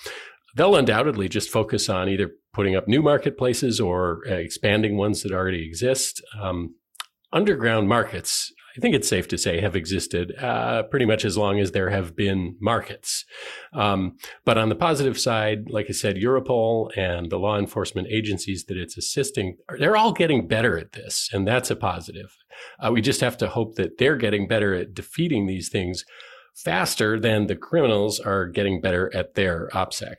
they'll 0.56 0.76
undoubtedly 0.76 1.30
just 1.30 1.50
focus 1.50 1.90
on 1.90 2.10
either 2.10 2.32
putting 2.54 2.76
up 2.76 2.88
new 2.88 3.02
marketplaces 3.02 3.80
or 3.80 4.22
uh, 4.28 4.34
expanding 4.34 4.98
ones 4.98 5.22
that 5.22 5.32
already 5.32 5.66
exist. 5.66 6.24
Um, 6.42 6.76
underground 7.32 7.88
markets, 7.88 8.52
I 8.76 8.80
think 8.80 8.96
it's 8.96 9.08
safe 9.08 9.28
to 9.28 9.38
say, 9.38 9.62
have 9.62 9.76
existed 9.76 10.34
uh, 10.40 10.84
pretty 10.84 11.06
much 11.06 11.26
as 11.26 11.38
long 11.38 11.60
as 11.60 11.72
there 11.72 11.92
have 11.92 12.16
been 12.16 12.56
markets. 12.60 13.24
Um, 13.72 14.18
but 14.46 14.58
on 14.58 14.70
the 14.70 14.76
positive 14.76 15.20
side, 15.20 15.70
like 15.70 15.86
I 15.90 15.94
said, 15.94 16.16
Europol 16.16 16.90
and 16.98 17.30
the 17.30 17.38
law 17.38 17.60
enforcement 17.60 18.08
agencies 18.10 18.66
that 18.66 18.78
it's 18.78 18.98
assisting, 18.98 19.58
they're 19.78 19.96
all 19.96 20.12
getting 20.12 20.48
better 20.48 20.78
at 20.78 20.94
this, 20.94 21.30
and 21.32 21.48
that's 21.48 21.70
a 21.70 21.76
positive. 21.76 22.36
Uh, 22.80 22.92
we 22.92 23.02
just 23.02 23.22
have 23.22 23.38
to 23.38 23.48
hope 23.48 23.76
that 23.76 24.00
they're 24.00 24.18
getting 24.18 24.48
better 24.48 24.74
at 24.74 24.94
defeating 24.94 25.46
these 25.46 25.70
things 25.70 26.04
faster 26.56 27.20
than 27.20 27.48
the 27.48 27.56
criminals 27.56 28.20
are 28.20 28.48
getting 28.48 28.82
better 28.82 29.14
at 29.16 29.36
their 29.36 29.70
OPSEC. 29.70 30.16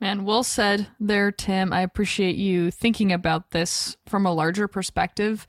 Man, 0.00 0.24
well 0.24 0.42
said 0.42 0.88
there, 0.98 1.30
Tim. 1.30 1.72
I 1.72 1.82
appreciate 1.82 2.36
you 2.36 2.70
thinking 2.70 3.12
about 3.12 3.50
this 3.50 3.96
from 4.06 4.24
a 4.24 4.32
larger 4.32 4.66
perspective. 4.66 5.46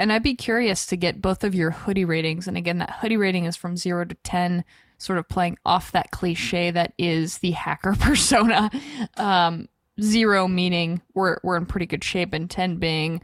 And 0.00 0.10
I'd 0.10 0.22
be 0.22 0.34
curious 0.34 0.86
to 0.86 0.96
get 0.96 1.20
both 1.20 1.44
of 1.44 1.54
your 1.54 1.70
hoodie 1.70 2.06
ratings. 2.06 2.48
And 2.48 2.56
again, 2.56 2.78
that 2.78 2.90
hoodie 2.90 3.18
rating 3.18 3.44
is 3.44 3.54
from 3.54 3.76
zero 3.76 4.06
to 4.06 4.14
10, 4.14 4.64
sort 4.96 5.18
of 5.18 5.28
playing 5.28 5.58
off 5.66 5.92
that 5.92 6.10
cliche 6.10 6.70
that 6.70 6.94
is 6.96 7.38
the 7.38 7.50
hacker 7.50 7.94
persona. 8.00 8.70
Um, 9.18 9.68
zero 10.00 10.48
meaning 10.48 11.02
we're, 11.12 11.36
we're 11.42 11.58
in 11.58 11.66
pretty 11.66 11.84
good 11.84 12.02
shape, 12.02 12.32
and 12.32 12.48
10 12.48 12.76
being 12.76 13.20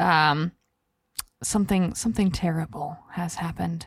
um, 0.00 0.50
something, 1.44 1.94
something 1.94 2.32
terrible 2.32 2.98
has 3.12 3.36
happened. 3.36 3.86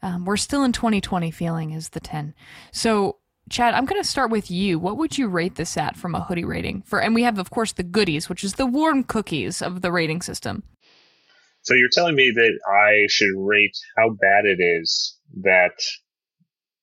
Um, 0.00 0.24
we're 0.24 0.38
still 0.38 0.64
in 0.64 0.72
2020 0.72 1.30
feeling 1.30 1.72
is 1.72 1.90
the 1.90 2.00
10. 2.00 2.32
So, 2.72 3.18
Chad, 3.50 3.74
I'm 3.74 3.84
going 3.84 4.00
to 4.00 4.08
start 4.08 4.30
with 4.30 4.50
you. 4.50 4.78
What 4.78 4.96
would 4.96 5.18
you 5.18 5.28
rate 5.28 5.56
this 5.56 5.76
at 5.76 5.96
from 5.96 6.14
a 6.14 6.22
hoodie 6.22 6.44
rating? 6.44 6.82
For 6.82 7.00
and 7.00 7.14
we 7.14 7.24
have 7.24 7.38
of 7.38 7.50
course 7.50 7.72
the 7.72 7.82
goodies, 7.82 8.28
which 8.28 8.44
is 8.44 8.54
the 8.54 8.66
warm 8.66 9.04
cookies 9.04 9.60
of 9.60 9.82
the 9.82 9.92
rating 9.92 10.22
system. 10.22 10.62
So 11.62 11.74
you're 11.74 11.90
telling 11.92 12.14
me 12.14 12.30
that 12.34 12.58
I 12.66 13.06
should 13.08 13.34
rate 13.36 13.76
how 13.96 14.10
bad 14.10 14.46
it 14.46 14.60
is 14.60 15.16
that 15.42 15.72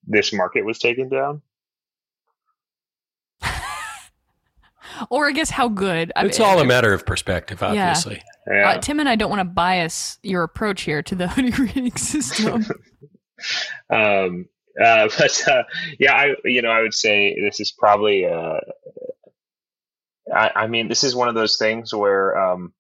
this 0.06 0.32
market 0.34 0.66
was 0.66 0.80
taken 0.80 1.10
down? 1.10 1.42
or 5.10 5.28
I 5.28 5.32
guess 5.32 5.50
how 5.50 5.68
good. 5.70 6.12
It's 6.16 6.40
I 6.40 6.44
mean, 6.44 6.52
all 6.52 6.62
a 6.62 6.66
matter 6.66 6.94
of 6.94 7.06
perspective, 7.06 7.64
obviously. 7.64 8.22
Yeah. 8.48 8.54
yeah. 8.54 8.70
Uh, 8.70 8.78
Tim 8.78 9.00
and 9.00 9.10
I 9.10 9.16
don't 9.16 9.30
want 9.30 9.40
to 9.40 9.46
bias 9.46 10.20
your 10.24 10.44
approach 10.44 10.84
here 10.84 11.02
to 11.04 11.16
the 11.16 11.28
hoodie 11.30 11.52
rating 11.52 11.96
system. 11.96 12.66
um, 13.90 14.46
uh, 14.82 15.10
but 15.18 15.48
uh, 15.48 15.64
yeah, 16.00 16.14
I 16.14 16.36
you 16.44 16.62
know 16.62 16.70
I 16.70 16.82
would 16.82 16.94
say 16.94 17.36
this 17.42 17.60
is 17.60 17.72
probably. 17.72 18.26
Uh, 18.26 18.60
I, 20.34 20.52
I 20.56 20.68
mean, 20.68 20.90
this 20.90 21.04
is 21.04 21.16
one 21.16 21.30
of 21.30 21.36
those 21.36 21.58
things 21.58 21.94
where 21.94 22.38
um, 22.38 22.74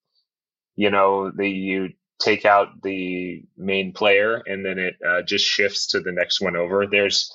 you 0.75 0.89
know 0.89 1.31
the 1.31 1.49
you 1.49 1.89
take 2.19 2.45
out 2.45 2.81
the 2.81 3.43
main 3.57 3.91
player 3.91 4.41
and 4.47 4.65
then 4.65 4.79
it 4.79 4.95
uh, 5.05 5.21
just 5.21 5.45
shifts 5.45 5.87
to 5.87 5.99
the 5.99 6.11
next 6.11 6.41
one 6.41 6.55
over. 6.55 6.87
There's 6.87 7.31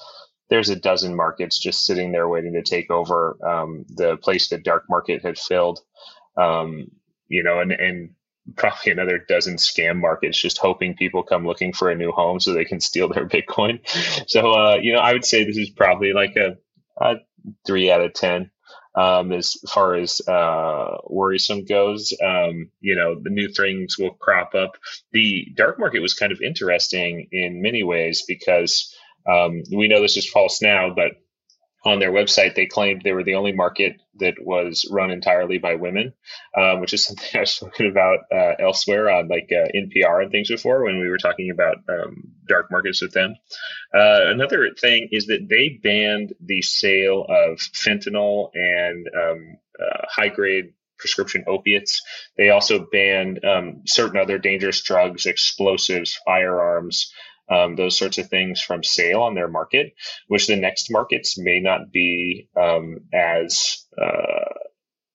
there's 0.48 0.68
a 0.68 0.76
dozen 0.76 1.14
markets 1.14 1.58
just 1.58 1.86
sitting 1.86 2.12
there 2.12 2.28
waiting 2.28 2.54
to 2.54 2.62
take 2.62 2.90
over 2.90 3.36
um, 3.46 3.84
the 3.88 4.16
place 4.16 4.48
that 4.48 4.64
dark 4.64 4.84
market 4.88 5.22
had 5.22 5.38
filled. 5.38 5.80
Um, 6.36 6.90
you 7.28 7.42
know, 7.42 7.60
and 7.60 7.72
and 7.72 8.10
probably 8.56 8.92
another 8.92 9.18
dozen 9.18 9.56
scam 9.56 10.00
markets 10.00 10.40
just 10.40 10.58
hoping 10.58 10.94
people 10.94 11.22
come 11.22 11.46
looking 11.46 11.72
for 11.72 11.90
a 11.90 11.94
new 11.94 12.10
home 12.10 12.40
so 12.40 12.52
they 12.52 12.64
can 12.64 12.80
steal 12.80 13.08
their 13.08 13.28
Bitcoin. 13.28 13.80
So, 14.28 14.52
uh, 14.52 14.76
you 14.80 14.92
know, 14.92 15.00
I 15.00 15.12
would 15.12 15.24
say 15.24 15.44
this 15.44 15.56
is 15.58 15.70
probably 15.70 16.12
like 16.12 16.36
a, 16.36 16.56
a 17.00 17.16
three 17.66 17.90
out 17.90 18.00
of 18.00 18.12
10. 18.14 18.50
Um, 19.00 19.32
as 19.32 19.56
far 19.72 19.94
as 19.94 20.20
uh, 20.28 20.98
worrisome 21.08 21.64
goes, 21.64 22.12
um, 22.22 22.70
you 22.80 22.96
know, 22.96 23.14
the 23.20 23.30
new 23.30 23.48
things 23.48 23.96
will 23.98 24.14
crop 24.14 24.54
up. 24.54 24.72
The 25.12 25.46
dark 25.56 25.78
market 25.78 26.00
was 26.00 26.14
kind 26.14 26.32
of 26.32 26.40
interesting 26.42 27.28
in 27.32 27.62
many 27.62 27.82
ways 27.82 28.24
because 28.28 28.94
um, 29.26 29.62
we 29.74 29.88
know 29.88 30.02
this 30.02 30.16
is 30.16 30.28
false 30.28 30.60
now, 30.60 30.92
but 30.94 31.12
on 31.84 31.98
their 31.98 32.12
website, 32.12 32.54
they 32.54 32.66
claimed 32.66 33.02
they 33.02 33.12
were 33.12 33.24
the 33.24 33.34
only 33.34 33.52
market 33.52 34.00
that 34.16 34.34
was 34.40 34.86
run 34.90 35.10
entirely 35.10 35.58
by 35.58 35.76
women, 35.76 36.12
um, 36.56 36.80
which 36.80 36.92
is 36.92 37.04
something 37.06 37.40
I've 37.40 37.48
spoken 37.48 37.86
about 37.86 38.20
uh, 38.32 38.54
elsewhere 38.58 39.10
on 39.10 39.28
like 39.28 39.50
uh, 39.50 39.68
NPR 39.74 40.22
and 40.22 40.30
things 40.30 40.48
before 40.48 40.84
when 40.84 40.98
we 40.98 41.08
were 41.08 41.18
talking 41.18 41.50
about 41.50 41.76
um, 41.88 42.32
dark 42.46 42.70
markets 42.70 43.00
with 43.00 43.12
them. 43.12 43.34
Uh, 43.94 44.28
another 44.28 44.70
thing 44.78 45.08
is 45.10 45.26
that 45.26 45.48
they 45.48 45.80
banned 45.82 46.34
the 46.40 46.62
sale 46.62 47.24
of 47.28 47.58
fentanyl 47.58 48.50
and 48.54 49.08
um, 49.16 49.56
uh, 49.80 50.02
high 50.08 50.28
grade 50.28 50.74
prescription 50.98 51.44
opiates. 51.46 52.02
They 52.36 52.50
also 52.50 52.86
banned 52.92 53.42
um, 53.44 53.82
certain 53.86 54.20
other 54.20 54.38
dangerous 54.38 54.82
drugs, 54.82 55.24
explosives, 55.24 56.18
firearms 56.26 57.10
um, 57.50 57.76
those 57.76 57.98
sorts 57.98 58.18
of 58.18 58.28
things 58.28 58.60
from 58.60 58.82
sale 58.82 59.22
on 59.22 59.34
their 59.34 59.48
market, 59.48 59.94
which 60.28 60.46
the 60.46 60.56
next 60.56 60.90
markets 60.90 61.38
may 61.38 61.60
not 61.60 61.90
be 61.92 62.48
um, 62.56 63.00
as 63.12 63.84
uh, 64.00 64.54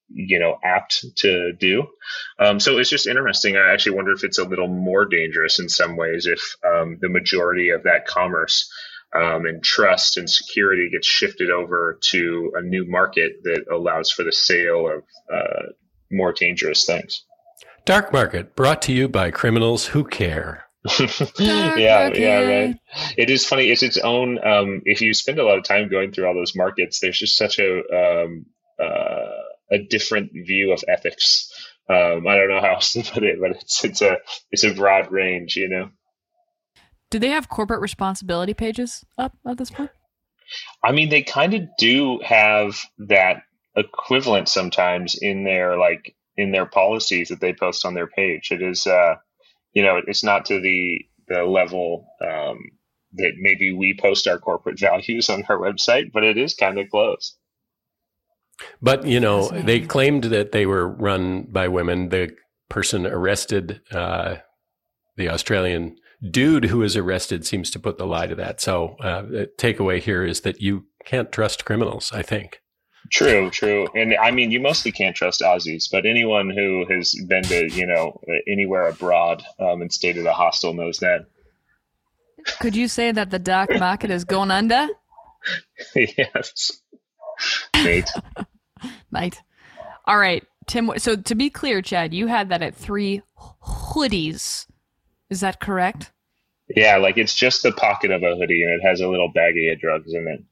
you 0.09 0.39
know 0.39 0.57
apt 0.63 1.05
to 1.17 1.53
do. 1.53 1.87
Um, 2.39 2.59
so 2.59 2.77
it's 2.77 2.89
just 2.89 3.07
interesting. 3.07 3.55
I 3.55 3.71
actually 3.71 3.95
wonder 3.95 4.11
if 4.11 4.23
it's 4.23 4.39
a 4.39 4.43
little 4.43 4.67
more 4.67 5.05
dangerous 5.05 5.59
in 5.59 5.69
some 5.69 5.95
ways 5.95 6.27
if 6.27 6.55
um, 6.65 6.97
the 7.01 7.09
majority 7.09 7.69
of 7.69 7.83
that 7.83 8.05
commerce. 8.05 8.71
Um, 9.13 9.45
and 9.45 9.63
trust 9.63 10.17
and 10.17 10.29
security 10.29 10.89
gets 10.91 11.07
shifted 11.07 11.49
over 11.49 11.97
to 12.09 12.51
a 12.55 12.61
new 12.61 12.85
market 12.85 13.37
that 13.43 13.63
allows 13.71 14.11
for 14.11 14.23
the 14.23 14.33
sale 14.33 14.89
of 14.89 15.03
uh, 15.33 15.67
more 16.11 16.33
dangerous 16.33 16.85
things. 16.85 17.23
Dark 17.85 18.11
Market, 18.11 18.57
brought 18.57 18.81
to 18.81 18.91
you 18.91 19.07
by 19.07 19.31
criminals 19.31 19.85
who 19.85 20.03
care. 20.03 20.64
Yeah, 21.39 22.11
yeah, 22.13 22.39
right. 22.41 22.79
It 23.17 23.29
is 23.29 23.45
funny. 23.45 23.71
It's 23.71 23.83
its 23.83 23.97
own. 23.97 24.37
Um, 24.45 24.81
if 24.85 25.01
you 25.01 25.13
spend 25.13 25.39
a 25.39 25.43
lot 25.43 25.57
of 25.57 25.63
time 25.63 25.89
going 25.89 26.11
through 26.11 26.27
all 26.27 26.35
those 26.35 26.55
markets, 26.55 26.99
there's 26.99 27.17
just 27.17 27.37
such 27.37 27.59
a 27.59 27.79
um, 27.93 28.45
uh, 28.79 29.31
a 29.71 29.79
different 29.89 30.31
view 30.33 30.71
of 30.71 30.83
ethics. 30.87 31.51
Um, 31.89 32.27
I 32.27 32.35
don't 32.35 32.49
know 32.49 32.61
how 32.61 32.75
else 32.75 32.93
to 32.93 33.03
put 33.03 33.23
it, 33.23 33.39
but 33.41 33.51
it's 33.51 33.83
it's 33.83 34.01
a 34.01 34.17
it's 34.51 34.63
a 34.63 34.73
broad 34.73 35.11
range, 35.11 35.55
you 35.55 35.69
know. 35.69 35.89
Do 37.09 37.19
they 37.19 37.29
have 37.29 37.49
corporate 37.49 37.81
responsibility 37.81 38.53
pages 38.53 39.05
up 39.17 39.33
at 39.47 39.57
this 39.57 39.71
point? 39.71 39.91
I 40.83 40.91
mean, 40.91 41.09
they 41.09 41.23
kind 41.23 41.53
of 41.53 41.63
do 41.77 42.19
have 42.23 42.79
that 42.99 43.43
equivalent 43.75 44.49
sometimes 44.49 45.15
in 45.19 45.43
their 45.43 45.77
like 45.77 46.15
in 46.37 46.51
their 46.51 46.65
policies 46.65 47.29
that 47.29 47.39
they 47.39 47.53
post 47.53 47.85
on 47.85 47.93
their 47.93 48.07
page. 48.07 48.51
It 48.51 48.61
is. 48.61 48.85
Uh, 48.85 49.15
you 49.75 49.83
know, 49.83 50.01
it's 50.07 50.23
not 50.23 50.45
to 50.45 50.59
the 50.59 51.05
the 51.27 51.43
level 51.43 52.07
um, 52.21 52.57
that 53.13 53.33
maybe 53.37 53.73
we 53.73 53.95
post 53.99 54.27
our 54.27 54.39
corporate 54.39 54.79
values 54.79 55.29
on 55.29 55.43
our 55.47 55.57
website, 55.57 56.11
but 56.11 56.23
it 56.23 56.37
is 56.37 56.55
kind 56.55 56.79
of 56.79 56.89
close. 56.89 57.37
But 58.81 59.05
you 59.05 59.19
know, 59.19 59.49
they 59.49 59.81
claimed 59.81 60.25
that 60.25 60.53
they 60.53 60.65
were 60.65 60.87
run 60.87 61.43
by 61.43 61.67
women. 61.67 62.09
The 62.09 62.31
person 62.69 63.05
arrested, 63.05 63.81
uh, 63.91 64.37
the 65.17 65.29
Australian 65.29 65.97
dude 66.31 66.65
who 66.65 66.79
was 66.79 66.95
arrested, 66.95 67.45
seems 67.45 67.69
to 67.71 67.79
put 67.79 67.97
the 67.97 68.07
lie 68.07 68.27
to 68.27 68.35
that. 68.35 68.61
So, 68.61 68.95
uh, 69.01 69.23
the 69.23 69.49
takeaway 69.57 69.99
here 69.99 70.23
is 70.23 70.41
that 70.41 70.61
you 70.61 70.85
can't 71.03 71.31
trust 71.33 71.65
criminals. 71.65 72.11
I 72.13 72.21
think. 72.21 72.61
True, 73.11 73.49
true. 73.49 73.87
And 73.95 74.15
I 74.15 74.31
mean, 74.31 74.51
you 74.51 74.59
mostly 74.59 74.91
can't 74.91 75.15
trust 75.15 75.41
Aussies, 75.41 75.89
but 75.91 76.05
anyone 76.05 76.49
who 76.49 76.85
has 76.89 77.13
been 77.27 77.43
to, 77.43 77.71
you 77.71 77.85
know, 77.85 78.19
anywhere 78.47 78.87
abroad 78.87 79.43
um, 79.59 79.81
and 79.81 79.91
stayed 79.91 80.17
at 80.17 80.25
a 80.25 80.33
hostel 80.33 80.73
knows 80.73 80.99
that. 80.99 81.25
Could 82.59 82.75
you 82.75 82.87
say 82.87 83.11
that 83.11 83.31
the 83.31 83.39
dark 83.39 83.69
market 83.77 84.11
is 84.11 84.23
going 84.23 84.51
under? 84.51 84.87
yes. 85.95 86.81
Mate. 87.83 88.09
Mate. 89.11 89.41
All 90.05 90.17
right, 90.17 90.43
Tim. 90.67 90.91
So 90.97 91.15
to 91.15 91.35
be 91.35 91.49
clear, 91.49 91.81
Chad, 91.81 92.13
you 92.13 92.27
had 92.27 92.49
that 92.49 92.61
at 92.61 92.75
three 92.75 93.21
hoodies. 93.63 94.67
Is 95.29 95.39
that 95.41 95.59
correct? 95.59 96.11
Yeah, 96.75 96.97
like 96.97 97.17
it's 97.17 97.33
just 97.33 97.63
the 97.63 97.71
pocket 97.71 98.11
of 98.11 98.23
a 98.23 98.35
hoodie 98.35 98.63
and 98.63 98.71
it 98.71 98.87
has 98.87 99.01
a 99.01 99.07
little 99.07 99.31
baggie 99.31 99.71
of 99.71 99.79
drugs 99.79 100.13
in 100.13 100.27
it. 100.27 100.43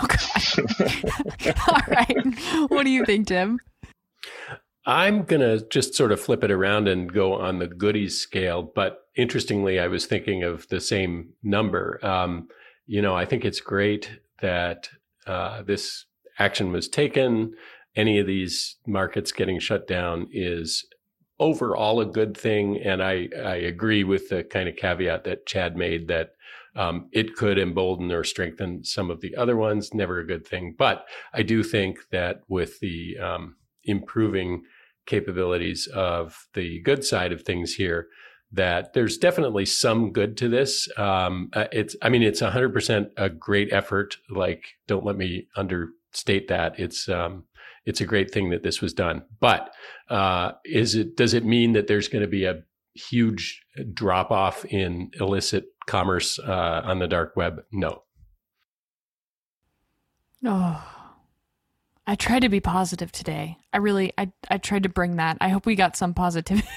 Oh, 0.00 0.06
All 1.68 1.82
right. 1.88 2.68
What 2.68 2.84
do 2.84 2.90
you 2.90 3.04
think, 3.04 3.28
Tim? 3.28 3.58
I'm 4.86 5.24
going 5.24 5.42
to 5.42 5.66
just 5.68 5.94
sort 5.94 6.12
of 6.12 6.20
flip 6.20 6.42
it 6.42 6.50
around 6.50 6.88
and 6.88 7.12
go 7.12 7.34
on 7.34 7.58
the 7.58 7.66
goodies 7.66 8.18
scale. 8.18 8.62
But 8.62 9.00
interestingly, 9.16 9.78
I 9.78 9.86
was 9.86 10.06
thinking 10.06 10.42
of 10.42 10.66
the 10.68 10.80
same 10.80 11.34
number. 11.42 12.00
Um, 12.02 12.48
you 12.86 13.02
know, 13.02 13.14
I 13.14 13.26
think 13.26 13.44
it's 13.44 13.60
great 13.60 14.18
that 14.40 14.88
uh, 15.26 15.62
this 15.62 16.06
action 16.38 16.72
was 16.72 16.88
taken. 16.88 17.52
Any 17.96 18.18
of 18.18 18.26
these 18.26 18.76
markets 18.86 19.30
getting 19.32 19.58
shut 19.58 19.86
down 19.86 20.28
is 20.32 20.86
overall 21.38 22.00
a 22.00 22.06
good 22.06 22.36
thing. 22.36 22.80
And 22.82 23.02
I, 23.02 23.28
I 23.36 23.56
agree 23.56 24.04
with 24.04 24.30
the 24.30 24.42
kind 24.42 24.68
of 24.68 24.76
caveat 24.76 25.24
that 25.24 25.46
Chad 25.46 25.76
made 25.76 26.08
that 26.08 26.30
um, 26.78 27.08
it 27.12 27.34
could 27.34 27.58
embolden 27.58 28.12
or 28.12 28.22
strengthen 28.22 28.84
some 28.84 29.10
of 29.10 29.20
the 29.20 29.34
other 29.34 29.56
ones. 29.56 29.92
Never 29.92 30.20
a 30.20 30.26
good 30.26 30.46
thing. 30.46 30.76
But 30.78 31.04
I 31.34 31.42
do 31.42 31.64
think 31.64 31.98
that 32.12 32.42
with 32.48 32.78
the 32.78 33.18
um, 33.18 33.56
improving 33.82 34.62
capabilities 35.04 35.88
of 35.88 36.46
the 36.54 36.80
good 36.82 37.04
side 37.04 37.32
of 37.32 37.42
things 37.42 37.74
here 37.74 38.06
that 38.52 38.92
there's 38.94 39.18
definitely 39.18 39.66
some 39.66 40.12
good 40.12 40.36
to 40.36 40.48
this. 40.48 40.88
Um, 40.96 41.50
uh, 41.52 41.66
it's, 41.72 41.96
I 42.00 42.08
mean, 42.08 42.22
it's 42.22 42.40
100% 42.40 43.10
a 43.16 43.28
great 43.28 43.72
effort. 43.72 44.16
Like, 44.30 44.64
don't 44.86 45.04
let 45.04 45.16
me 45.16 45.48
understate 45.56 46.48
that. 46.48 46.78
It's, 46.78 47.08
um, 47.08 47.44
it's 47.84 48.00
a 48.00 48.06
great 48.06 48.30
thing 48.30 48.50
that 48.50 48.62
this 48.62 48.80
was 48.80 48.94
done. 48.94 49.22
But 49.40 49.70
uh, 50.08 50.52
is 50.64 50.94
it? 50.94 51.16
Does 51.16 51.34
it 51.34 51.44
mean 51.44 51.72
that 51.72 51.88
there's 51.88 52.08
going 52.08 52.22
to 52.22 52.28
be 52.28 52.44
a 52.44 52.62
huge 52.94 53.62
drop 53.92 54.30
off 54.30 54.64
in 54.66 55.10
illicit 55.20 55.66
commerce 55.88 56.38
uh, 56.38 56.82
on 56.84 57.00
the 57.00 57.08
dark 57.08 57.34
web? 57.36 57.64
No. 57.72 58.02
Oh, 60.44 60.84
I 62.06 62.14
tried 62.14 62.40
to 62.40 62.48
be 62.48 62.60
positive 62.60 63.10
today. 63.10 63.58
I 63.72 63.78
really, 63.78 64.12
I, 64.16 64.32
I 64.48 64.58
tried 64.58 64.84
to 64.84 64.88
bring 64.88 65.16
that. 65.16 65.36
I 65.40 65.48
hope 65.48 65.66
we 65.66 65.74
got 65.74 65.96
some 65.96 66.14
positivity 66.14 66.68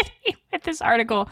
with 0.52 0.62
this 0.62 0.80
article, 0.80 1.28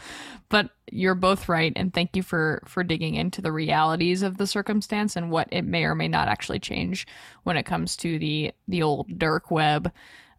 but 0.49 0.69
you're 0.91 1.15
both 1.15 1.49
right, 1.49 1.73
and 1.75 1.93
thank 1.93 2.15
you 2.15 2.23
for 2.23 2.61
for 2.65 2.83
digging 2.83 3.15
into 3.15 3.41
the 3.41 3.51
realities 3.51 4.21
of 4.21 4.37
the 4.37 4.47
circumstance 4.47 5.15
and 5.15 5.31
what 5.31 5.47
it 5.51 5.63
may 5.63 5.83
or 5.83 5.95
may 5.95 6.07
not 6.07 6.27
actually 6.27 6.59
change 6.59 7.07
when 7.43 7.57
it 7.57 7.63
comes 7.63 7.97
to 7.97 8.19
the 8.19 8.53
the 8.67 8.83
old 8.83 9.17
dark 9.17 9.51
web. 9.51 9.91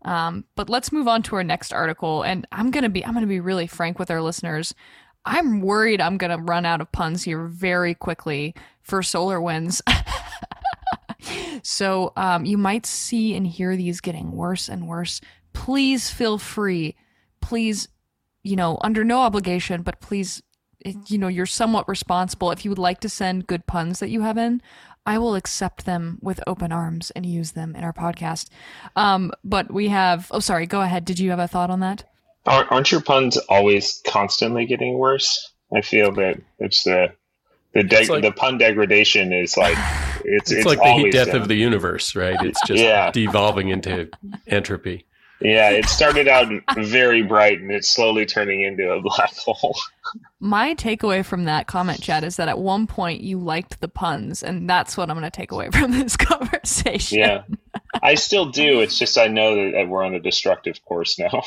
Um, 0.03 0.45
but 0.57 0.71
let's 0.71 0.93
move 0.93 1.09
on 1.09 1.23
to 1.25 1.37
our 1.37 1.45
next 1.45 1.73
article, 1.73 2.23
and 2.23 2.47
I'm 2.53 2.71
gonna 2.71 2.89
be 2.89 3.05
I'm 3.05 3.15
gonna 3.15 3.27
be 3.27 3.41
really 3.41 3.67
frank 3.67 3.99
with 3.99 4.11
our 4.11 4.23
listeners. 4.23 4.75
I'm 5.25 5.61
worried 5.61 6.01
I'm 6.01 6.19
gonna 6.19 6.39
run 6.39 6.65
out 6.65 6.81
of 6.81 6.93
puns 6.93 7.25
here 7.25 7.45
very 7.47 7.95
quickly 7.95 8.55
for 8.83 9.03
solar 9.03 9.41
winds. 9.41 9.83
so 11.63 12.13
um, 12.17 12.45
you 12.45 12.59
might 12.59 12.87
see 12.87 13.35
and 13.35 13.47
hear 13.47 13.77
these 13.77 14.01
getting 14.01 14.33
worse 14.33 14.69
and 14.69 14.89
worse. 14.89 15.21
Please 15.53 16.11
feel 16.11 16.39
free. 16.39 16.97
Please, 17.41 17.89
you 18.43 18.57
know, 18.57 18.79
under 18.83 19.05
no 19.05 19.21
obligation, 19.21 19.83
but 19.83 20.01
please, 20.01 20.43
you 21.07 21.19
know, 21.19 21.29
you're 21.29 21.47
somewhat 21.47 21.89
responsible. 21.89 22.51
If 22.51 22.65
you 22.65 22.71
would 22.71 22.79
like 22.79 23.01
to 23.01 23.09
send 23.09 23.47
good 23.47 23.67
puns 23.67 24.01
that 24.01 24.11
you 24.11 24.23
have 24.23 24.39
in, 24.39 24.63
I 25.07 25.19
will 25.19 25.35
accept 25.35 25.87
them 25.87 26.19
with 26.21 26.41
open 26.47 26.73
arms 26.73 27.11
and 27.13 27.25
use 27.27 27.53
them 27.53 27.75
in 27.75 27.85
our 27.85 27.93
podcast. 27.93 28.49
Um, 28.97 29.33
but 29.45 29.73
we 29.73 29.89
have, 29.89 30.29
oh, 30.31 30.41
sorry, 30.41 30.67
go 30.67 30.83
ahead. 30.83 31.05
Did 31.05 31.19
you 31.19 31.31
have 31.31 31.39
a 31.39 31.49
thought 31.49 31.71
on 31.71 31.81
that? 31.81 32.05
Aren't 32.47 32.91
your 32.91 33.03
puns 33.03 33.37
always 33.37 34.01
constantly 34.07 34.67
getting 34.67 34.97
worse? 34.99 35.53
I 35.73 35.83
feel 35.83 36.13
that 36.13 36.41
it's 36.59 36.85
the 36.85 37.13
the 37.73 37.85
de- 37.85 38.07
like, 38.07 38.23
the 38.23 38.33
pun 38.33 38.59
degradation 38.59 39.33
is 39.33 39.57
like 39.57 39.77
it's, 40.25 40.51
it's, 40.51 40.53
it's 40.53 40.67
like 40.67 40.79
the 40.79 40.93
heat 40.95 41.13
death 41.13 41.35
of 41.35 41.49
the 41.49 41.55
universe, 41.55 42.17
right? 42.17 42.37
It's 42.45 42.61
just 42.67 42.83
yeah. 42.83 43.11
devolving 43.11 43.69
into 43.69 44.09
entropy. 44.47 45.07
Yeah, 45.41 45.71
it 45.71 45.87
started 45.87 46.29
out 46.29 46.53
very 46.77 47.23
bright 47.23 47.61
and 47.61 47.71
it's 47.71 47.89
slowly 47.89 48.27
turning 48.27 48.63
into 48.63 48.91
a 48.93 49.01
black 49.01 49.35
hole. 49.37 49.77
My 50.41 50.75
takeaway 50.75 51.25
from 51.25 51.45
that 51.45 51.67
comment 51.67 52.03
Chad 52.03 52.25
is 52.25 52.37
that 52.37 52.49
at 52.49 52.59
one 52.59 52.87
point 52.87 53.23
you 53.23 53.39
liked 53.39 53.81
the 53.81 53.89
puns, 53.89 54.43
and 54.43 54.69
that's 54.69 54.97
what 54.97 55.09
I'm 55.09 55.17
going 55.17 55.31
to 55.31 55.37
take 55.37 55.53
away 55.53 55.71
from 55.73 55.93
this 55.93 56.17
conversation. 56.17 57.19
Yeah, 57.19 57.43
I 58.03 58.15
still 58.17 58.47
do. 58.47 58.81
It's 58.81 58.99
just 58.99 59.17
I 59.17 59.29
know 59.29 59.71
that 59.73 59.89
we're 59.89 60.03
on 60.03 60.15
a 60.15 60.21
destructive 60.21 60.85
course 60.85 61.19
now. 61.19 61.43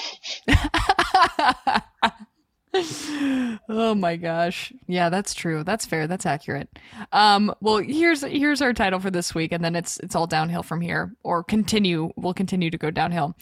oh 3.69 3.93
my 3.95 4.15
gosh. 4.15 4.73
Yeah, 4.87 5.09
that's 5.09 5.33
true. 5.33 5.63
That's 5.63 5.85
fair. 5.85 6.07
That's 6.07 6.25
accurate. 6.25 6.69
Um, 7.11 7.53
well, 7.61 7.77
here's 7.77 8.21
here's 8.21 8.61
our 8.61 8.73
title 8.73 8.99
for 8.99 9.11
this 9.11 9.35
week, 9.35 9.51
and 9.51 9.63
then 9.63 9.75
it's 9.75 9.97
it's 9.99 10.15
all 10.15 10.27
downhill 10.27 10.63
from 10.63 10.81
here, 10.81 11.15
or 11.23 11.43
continue. 11.43 12.11
We'll 12.15 12.33
continue 12.33 12.69
to 12.71 12.77
go 12.77 12.89
downhill. 12.91 13.35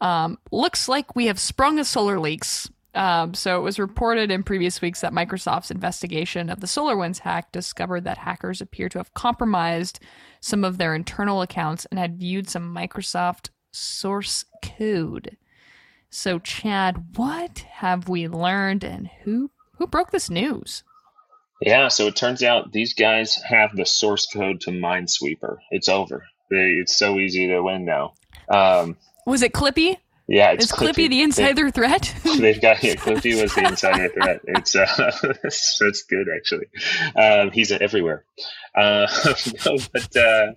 Um, 0.00 0.38
looks 0.50 0.88
like 0.88 1.16
we 1.16 1.26
have 1.26 1.38
sprung 1.38 1.78
a 1.78 1.84
solar 1.84 2.18
leaks. 2.18 2.70
Um, 2.94 3.34
so 3.34 3.58
it 3.58 3.62
was 3.62 3.78
reported 3.78 4.30
in 4.30 4.42
previous 4.42 4.80
weeks 4.80 5.02
that 5.02 5.12
Microsoft's 5.12 5.70
investigation 5.70 6.50
of 6.50 6.60
the 6.60 6.66
SolarWinds 6.66 7.18
hack 7.18 7.52
discovered 7.52 8.04
that 8.04 8.18
hackers 8.18 8.60
appear 8.60 8.88
to 8.88 8.98
have 8.98 9.14
compromised 9.14 10.00
some 10.40 10.64
of 10.64 10.78
their 10.78 10.94
internal 10.94 11.42
accounts 11.42 11.84
and 11.86 11.98
had 11.98 12.18
viewed 12.18 12.48
some 12.48 12.74
Microsoft 12.74 13.50
source 13.70 14.44
code. 14.62 15.36
So, 16.10 16.38
Chad, 16.38 17.16
what 17.16 17.58
have 17.58 18.08
we 18.08 18.28
learned, 18.28 18.82
and 18.82 19.10
who 19.22 19.50
who 19.76 19.86
broke 19.86 20.10
this 20.10 20.30
news? 20.30 20.82
Yeah, 21.60 21.88
so 21.88 22.06
it 22.06 22.16
turns 22.16 22.42
out 22.42 22.72
these 22.72 22.94
guys 22.94 23.36
have 23.36 23.76
the 23.76 23.84
source 23.84 24.26
code 24.26 24.62
to 24.62 24.70
Minesweeper. 24.70 25.58
It's 25.70 25.88
over. 25.88 26.24
It's 26.50 26.96
so 26.96 27.18
easy 27.18 27.48
to 27.48 27.60
win 27.60 27.84
now. 27.84 28.14
Um, 28.48 28.96
Was 29.28 29.42
it 29.42 29.52
Clippy? 29.52 29.98
Yeah, 30.26 30.52
it's 30.52 30.64
Is 30.64 30.72
Clippy, 30.72 30.92
Clippy 30.92 31.08
the 31.10 31.22
insider 31.22 31.64
they, 31.64 31.70
threat? 31.70 32.14
they've 32.38 32.60
got 32.60 32.82
yeah, 32.82 32.94
Clippy 32.94 33.40
was 33.40 33.54
the 33.54 33.66
insider 33.66 34.08
threat. 34.08 34.40
It's 34.44 34.74
uh, 34.74 35.12
that's 35.42 36.02
good 36.04 36.28
actually. 36.34 36.66
Um, 37.14 37.50
he's 37.50 37.70
everywhere. 37.70 38.24
Uh, 38.74 39.06
no, 39.66 39.78
but 39.92 40.16
uh, 40.16 40.52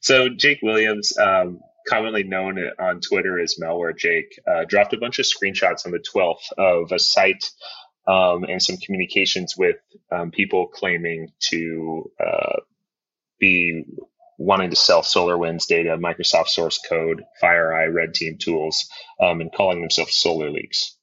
so 0.00 0.28
Jake 0.28 0.60
Williams, 0.62 1.18
um, 1.18 1.62
commonly 1.88 2.22
known 2.22 2.60
on 2.78 3.00
Twitter 3.00 3.40
as 3.40 3.56
Malware 3.60 3.96
Jake, 3.96 4.38
uh, 4.46 4.64
dropped 4.68 4.92
a 4.92 4.98
bunch 4.98 5.18
of 5.18 5.24
screenshots 5.24 5.84
on 5.84 5.90
the 5.90 5.98
12th 5.98 6.52
of 6.56 6.92
a 6.92 7.00
site 7.00 7.50
um, 8.06 8.44
and 8.44 8.62
some 8.62 8.76
communications 8.76 9.56
with 9.56 9.76
um, 10.12 10.30
people 10.30 10.68
claiming 10.68 11.32
to 11.50 12.10
uh, 12.24 12.60
be 13.40 13.84
wanting 14.38 14.70
to 14.70 14.76
sell 14.76 15.02
SolarWinds 15.02 15.66
data, 15.66 15.96
Microsoft 15.96 16.48
source 16.48 16.78
code, 16.88 17.24
FireEye, 17.42 17.92
Red 17.92 18.14
Team 18.14 18.36
tools, 18.38 18.88
um, 19.20 19.40
and 19.40 19.52
calling 19.52 19.80
themselves 19.80 20.16
Solar 20.16 20.50
Leaks. 20.50 20.96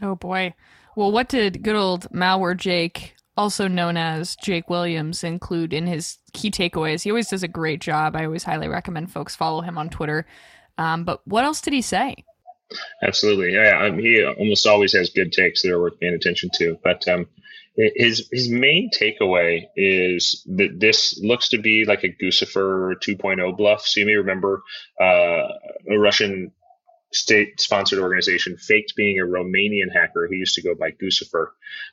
Oh 0.00 0.14
boy. 0.14 0.54
Well, 0.96 1.12
what 1.12 1.28
did 1.28 1.62
good 1.62 1.76
old 1.76 2.10
Malware 2.12 2.56
Jake 2.56 3.14
also 3.36 3.66
known 3.68 3.96
as 3.96 4.36
Jake 4.36 4.68
Williams, 4.68 5.24
include 5.24 5.72
in 5.72 5.86
his 5.86 6.18
key 6.32 6.50
takeaways. 6.50 7.02
He 7.02 7.10
always 7.10 7.28
does 7.28 7.42
a 7.42 7.48
great 7.48 7.80
job. 7.80 8.16
I 8.16 8.24
always 8.24 8.44
highly 8.44 8.68
recommend 8.68 9.10
folks 9.10 9.34
follow 9.34 9.62
him 9.62 9.78
on 9.78 9.88
Twitter. 9.88 10.26
Um, 10.78 11.04
but 11.04 11.26
what 11.26 11.44
else 11.44 11.60
did 11.60 11.72
he 11.72 11.82
say? 11.82 12.14
Absolutely, 13.02 13.54
yeah. 13.54 13.84
Um, 13.84 13.98
he 13.98 14.24
almost 14.24 14.66
always 14.66 14.92
has 14.94 15.10
good 15.10 15.32
takes 15.32 15.62
that 15.62 15.72
are 15.72 15.80
worth 15.80 16.00
paying 16.00 16.14
attention 16.14 16.50
to. 16.54 16.78
But 16.82 17.06
um, 17.08 17.26
his 17.76 18.28
his 18.30 18.50
main 18.50 18.90
takeaway 18.90 19.64
is 19.76 20.46
that 20.56 20.78
this 20.78 21.18
looks 21.22 21.48
to 21.50 21.58
be 21.58 21.84
like 21.84 22.04
a 22.04 22.08
Guccifer 22.08 22.94
2.0 22.96 23.56
bluff. 23.56 23.86
So 23.86 24.00
you 24.00 24.06
may 24.06 24.16
remember 24.16 24.62
uh, 25.00 25.48
a 25.90 25.98
Russian 25.98 26.52
state 27.12 27.60
sponsored 27.60 27.98
organization 27.98 28.56
faked 28.56 28.94
being 28.96 29.18
a 29.18 29.24
Romanian 29.24 29.92
hacker 29.92 30.26
who 30.28 30.36
used 30.36 30.54
to 30.54 30.62
go 30.62 30.74
by 30.74 30.90
Guccifer 30.90 31.48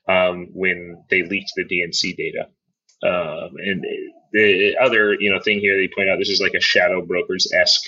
um, 0.07 0.47
when 0.53 1.03
they 1.09 1.23
leaked 1.23 1.53
the 1.55 1.65
DNC 1.65 2.15
data. 2.15 2.49
Um, 3.01 3.55
and 3.57 3.85
the 4.31 4.75
other 4.79 5.15
you 5.19 5.31
know 5.31 5.39
thing 5.39 5.59
here 5.59 5.77
they 5.77 5.89
point 5.95 6.09
out 6.09 6.19
this 6.19 6.29
is 6.29 6.41
like 6.41 6.53
a 6.53 6.61
Shadow 6.61 7.05
Brokers 7.05 7.51
esque 7.51 7.81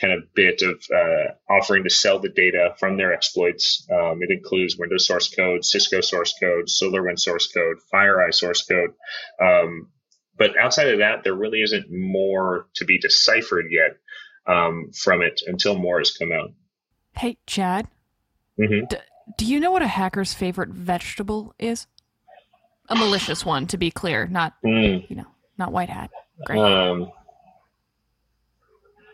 kind 0.00 0.12
of 0.12 0.34
bit 0.34 0.60
of 0.62 0.82
uh, 0.94 1.52
offering 1.52 1.84
to 1.84 1.90
sell 1.90 2.18
the 2.18 2.28
data 2.28 2.74
from 2.78 2.96
their 2.96 3.12
exploits. 3.12 3.86
Um, 3.90 4.22
it 4.22 4.30
includes 4.30 4.76
Windows 4.76 5.06
source 5.06 5.34
code, 5.34 5.64
Cisco 5.64 6.00
source 6.00 6.34
code, 6.38 6.66
SolarWinds 6.66 7.20
source 7.20 7.50
code, 7.52 7.76
FireEye 7.92 8.34
source 8.34 8.62
code. 8.62 8.90
Um, 9.40 9.88
but 10.38 10.58
outside 10.58 10.88
of 10.88 10.98
that, 10.98 11.24
there 11.24 11.34
really 11.34 11.62
isn't 11.62 11.90
more 11.90 12.66
to 12.74 12.84
be 12.84 12.98
deciphered 12.98 13.66
yet 13.70 13.96
um, 14.46 14.90
from 14.92 15.22
it 15.22 15.40
until 15.46 15.78
more 15.78 15.98
has 15.98 16.10
come 16.10 16.32
out. 16.32 16.52
Hey, 17.16 17.38
Chad. 17.46 17.88
Mm-hmm. 18.60 18.86
D- 18.86 18.96
do 19.38 19.46
you 19.46 19.60
know 19.60 19.70
what 19.70 19.82
a 19.82 19.86
hacker's 19.86 20.34
favorite 20.34 20.70
vegetable 20.70 21.54
is? 21.58 21.86
A 22.88 22.94
malicious 22.94 23.44
one, 23.44 23.66
to 23.68 23.76
be 23.76 23.90
clear, 23.90 24.26
not 24.26 24.54
mm. 24.64 25.08
you 25.08 25.16
know, 25.16 25.26
not 25.58 25.72
white 25.72 25.90
hat. 25.90 26.10
Great. 26.44 26.60
Um, 26.60 27.10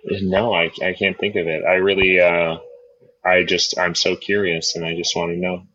no, 0.04 0.52
I 0.52 0.70
I 0.82 0.92
can't 0.92 1.18
think 1.18 1.36
of 1.36 1.46
it. 1.46 1.64
I 1.64 1.74
really, 1.74 2.20
uh, 2.20 2.58
I 3.24 3.44
just 3.44 3.78
I'm 3.78 3.94
so 3.94 4.16
curious, 4.16 4.76
and 4.76 4.84
I 4.84 4.94
just 4.96 5.16
want 5.16 5.32
to 5.32 5.36
know. 5.38 5.66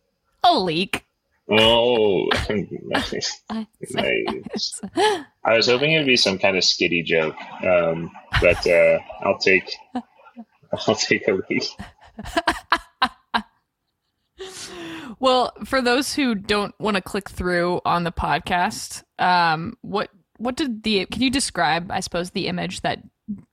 A 0.44 0.60
leak. 0.60 1.06
Oh, 1.50 2.30
nice. 2.50 3.42
nice. 3.50 4.82
I 5.44 5.56
was 5.56 5.68
hoping 5.68 5.94
it'd 5.94 6.06
be 6.06 6.18
some 6.18 6.38
kind 6.38 6.58
of 6.58 6.64
skitty 6.64 7.06
joke, 7.06 7.36
um, 7.64 8.12
but 8.42 8.68
uh, 8.68 9.00
I'll 9.22 9.38
take 9.38 9.72
I'll 10.88 10.96
take 10.96 11.28
a 11.28 11.40
leak. 11.50 11.70
Well, 15.20 15.54
for 15.66 15.82
those 15.82 16.14
who 16.14 16.36
don't 16.36 16.74
want 16.80 16.96
to 16.96 17.02
click 17.02 17.30
through 17.30 17.82
on 17.86 18.04
the 18.04 18.12
podcast, 18.12 19.04
um, 19.20 19.78
what 19.82 20.10
what 20.38 20.56
did 20.56 20.84
the 20.84 21.06
can 21.08 21.22
you 21.22 21.32
describe? 21.32 21.92
I 21.92 22.00
suppose 22.00 22.32
the 22.32 22.48
image 22.48 22.82
that 22.82 23.00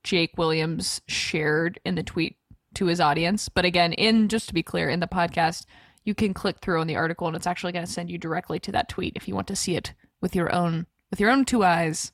Jake 0.02 0.36
Williams 0.36 1.00
shared 1.08 1.80
in 1.84 1.94
the 1.94 2.02
tweet 2.02 2.36
to 2.74 2.86
his 2.86 3.00
audience. 3.00 3.48
But 3.48 3.64
again, 3.64 3.92
in 3.92 4.28
just 4.28 4.48
to 4.48 4.54
be 4.54 4.62
clear, 4.62 4.88
in 4.88 5.00
the 5.00 5.06
podcast, 5.06 5.64
you 6.04 6.14
can 6.14 6.34
click 6.34 6.58
through 6.60 6.80
on 6.80 6.86
the 6.86 6.96
article, 6.96 7.26
and 7.26 7.36
it's 7.36 7.46
actually 7.46 7.72
going 7.72 7.86
to 7.86 7.90
send 7.90 8.10
you 8.10 8.18
directly 8.18 8.58
to 8.60 8.72
that 8.72 8.88
tweet 8.88 9.14
if 9.16 9.26
you 9.26 9.34
want 9.34 9.48
to 9.48 9.56
see 9.56 9.76
it 9.76 9.94
with 10.20 10.34
your 10.34 10.52
own 10.54 10.86
with 11.10 11.20
your 11.20 11.30
own 11.30 11.44
two 11.44 11.64
eyes. 11.64 12.12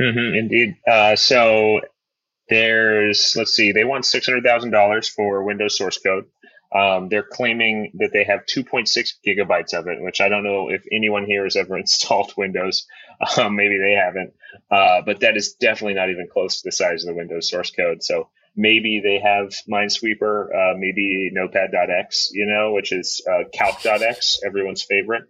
Mm-hmm, 0.00 0.34
indeed. 0.36 0.76
Uh, 0.90 1.14
so 1.16 1.80
there's 2.48 3.34
let's 3.36 3.52
see, 3.52 3.72
they 3.72 3.84
want 3.84 4.06
six 4.06 4.26
hundred 4.26 4.44
thousand 4.44 4.70
dollars 4.70 5.08
for 5.08 5.42
Windows 5.44 5.76
source 5.76 5.98
code. 5.98 6.24
Um, 6.74 7.08
they're 7.08 7.22
claiming 7.22 7.92
that 7.98 8.10
they 8.12 8.24
have 8.24 8.46
2.6 8.46 8.88
gigabytes 9.24 9.74
of 9.74 9.86
it, 9.86 10.02
which 10.02 10.20
I 10.20 10.28
don't 10.28 10.42
know 10.42 10.70
if 10.70 10.84
anyone 10.90 11.24
here 11.24 11.44
has 11.44 11.56
ever 11.56 11.78
installed 11.78 12.32
Windows. 12.36 12.86
Um, 13.36 13.54
maybe 13.54 13.78
they 13.78 13.92
haven't, 13.92 14.34
uh, 14.70 15.02
but 15.06 15.20
that 15.20 15.36
is 15.36 15.54
definitely 15.54 15.94
not 15.94 16.10
even 16.10 16.28
close 16.32 16.60
to 16.60 16.68
the 16.68 16.72
size 16.72 17.04
of 17.04 17.08
the 17.08 17.16
Windows 17.16 17.48
source 17.48 17.70
code. 17.70 18.02
So 18.02 18.28
maybe 18.56 19.00
they 19.04 19.20
have 19.20 19.54
Minesweeper, 19.70 20.46
uh, 20.46 20.76
maybe 20.76 21.30
Notepad.x, 21.32 22.30
you 22.32 22.46
know, 22.46 22.72
which 22.72 22.92
is 22.92 23.24
uh, 23.30 23.44
Calc.x, 23.52 24.40
everyone's 24.44 24.82
favorite. 24.82 25.24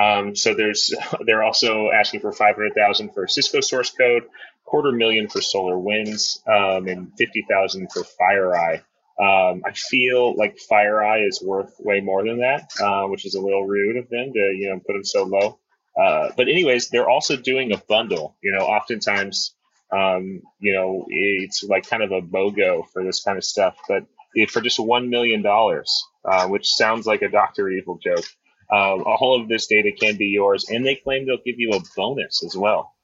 Um, 0.00 0.34
so 0.36 0.54
there's 0.54 0.94
they're 1.26 1.42
also 1.42 1.90
asking 1.90 2.20
for 2.20 2.32
500,000 2.32 3.10
for 3.12 3.26
Cisco 3.26 3.60
source 3.60 3.90
code, 3.90 4.24
quarter 4.64 4.92
million 4.92 5.28
for 5.28 5.40
SolarWinds, 5.40 6.46
um, 6.48 6.86
and 6.88 7.12
50,000 7.16 7.88
for 7.92 8.02
FireEye. 8.02 8.82
Um, 9.20 9.62
I 9.64 9.72
feel 9.72 10.36
like 10.36 10.58
FireEye 10.70 11.28
is 11.28 11.40
worth 11.40 11.74
way 11.78 12.00
more 12.00 12.24
than 12.24 12.40
that, 12.40 12.70
uh, 12.80 13.06
which 13.06 13.24
is 13.24 13.34
a 13.34 13.40
little 13.40 13.64
rude 13.64 13.96
of 13.96 14.08
them 14.08 14.32
to 14.32 14.38
you 14.38 14.70
know 14.70 14.80
put 14.80 14.94
them 14.94 15.04
so 15.04 15.24
low. 15.24 15.58
Uh, 15.96 16.30
but 16.36 16.48
anyways, 16.48 16.88
they're 16.88 17.08
also 17.08 17.36
doing 17.36 17.72
a 17.72 17.76
bundle. 17.76 18.36
You 18.42 18.52
know, 18.52 18.64
oftentimes, 18.64 19.54
um, 19.92 20.42
you 20.58 20.72
know, 20.72 21.06
it's 21.08 21.62
like 21.62 21.88
kind 21.88 22.02
of 22.02 22.10
a 22.10 22.20
BOGO 22.20 22.88
for 22.92 23.04
this 23.04 23.22
kind 23.22 23.38
of 23.38 23.44
stuff. 23.44 23.76
But 23.88 24.04
for 24.48 24.60
just 24.60 24.80
one 24.80 25.10
million 25.10 25.42
dollars, 25.42 25.90
uh, 26.24 26.48
which 26.48 26.68
sounds 26.68 27.06
like 27.06 27.22
a 27.22 27.28
Doctor 27.28 27.68
Evil 27.68 27.98
joke, 28.02 28.24
uh, 28.72 28.96
all 28.96 29.40
of 29.40 29.48
this 29.48 29.66
data 29.66 29.92
can 29.92 30.16
be 30.16 30.26
yours, 30.26 30.68
and 30.68 30.84
they 30.84 30.96
claim 30.96 31.26
they'll 31.26 31.36
give 31.44 31.58
you 31.60 31.70
a 31.72 31.80
bonus 31.96 32.42
as 32.44 32.56
well. 32.56 32.94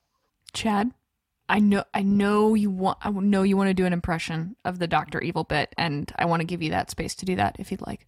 Chad. 0.52 0.90
I 1.50 1.58
know 1.58 1.82
I 1.92 2.02
know 2.02 2.54
you 2.54 2.70
want 2.70 2.98
I 3.02 3.10
know 3.10 3.42
you 3.42 3.56
want 3.56 3.68
to 3.68 3.74
do 3.74 3.84
an 3.84 3.92
impression 3.92 4.54
of 4.64 4.78
the 4.78 4.86
Doctor 4.86 5.20
Evil 5.20 5.42
bit, 5.42 5.74
and 5.76 6.10
I 6.16 6.26
want 6.26 6.40
to 6.40 6.46
give 6.46 6.62
you 6.62 6.70
that 6.70 6.90
space 6.92 7.16
to 7.16 7.26
do 7.26 7.34
that 7.36 7.56
if 7.58 7.72
you'd 7.72 7.84
like. 7.84 8.06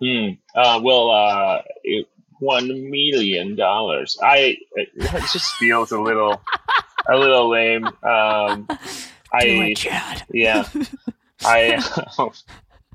Hmm. 0.00 0.28
Uh, 0.54 0.80
well, 0.82 1.10
uh, 1.10 1.62
it, 1.82 2.06
one 2.38 2.68
million 2.90 3.56
dollars. 3.56 4.16
I 4.22 4.56
it, 4.76 4.88
it 4.94 5.24
just 5.32 5.54
feels 5.54 5.90
a 5.90 6.00
little 6.00 6.40
a 7.10 7.16
little 7.16 7.50
lame. 7.50 7.86
Um, 7.86 7.92
I 9.32 9.44
it, 9.44 9.76
Chad. 9.76 10.24
yeah. 10.32 10.68
I 11.44 11.82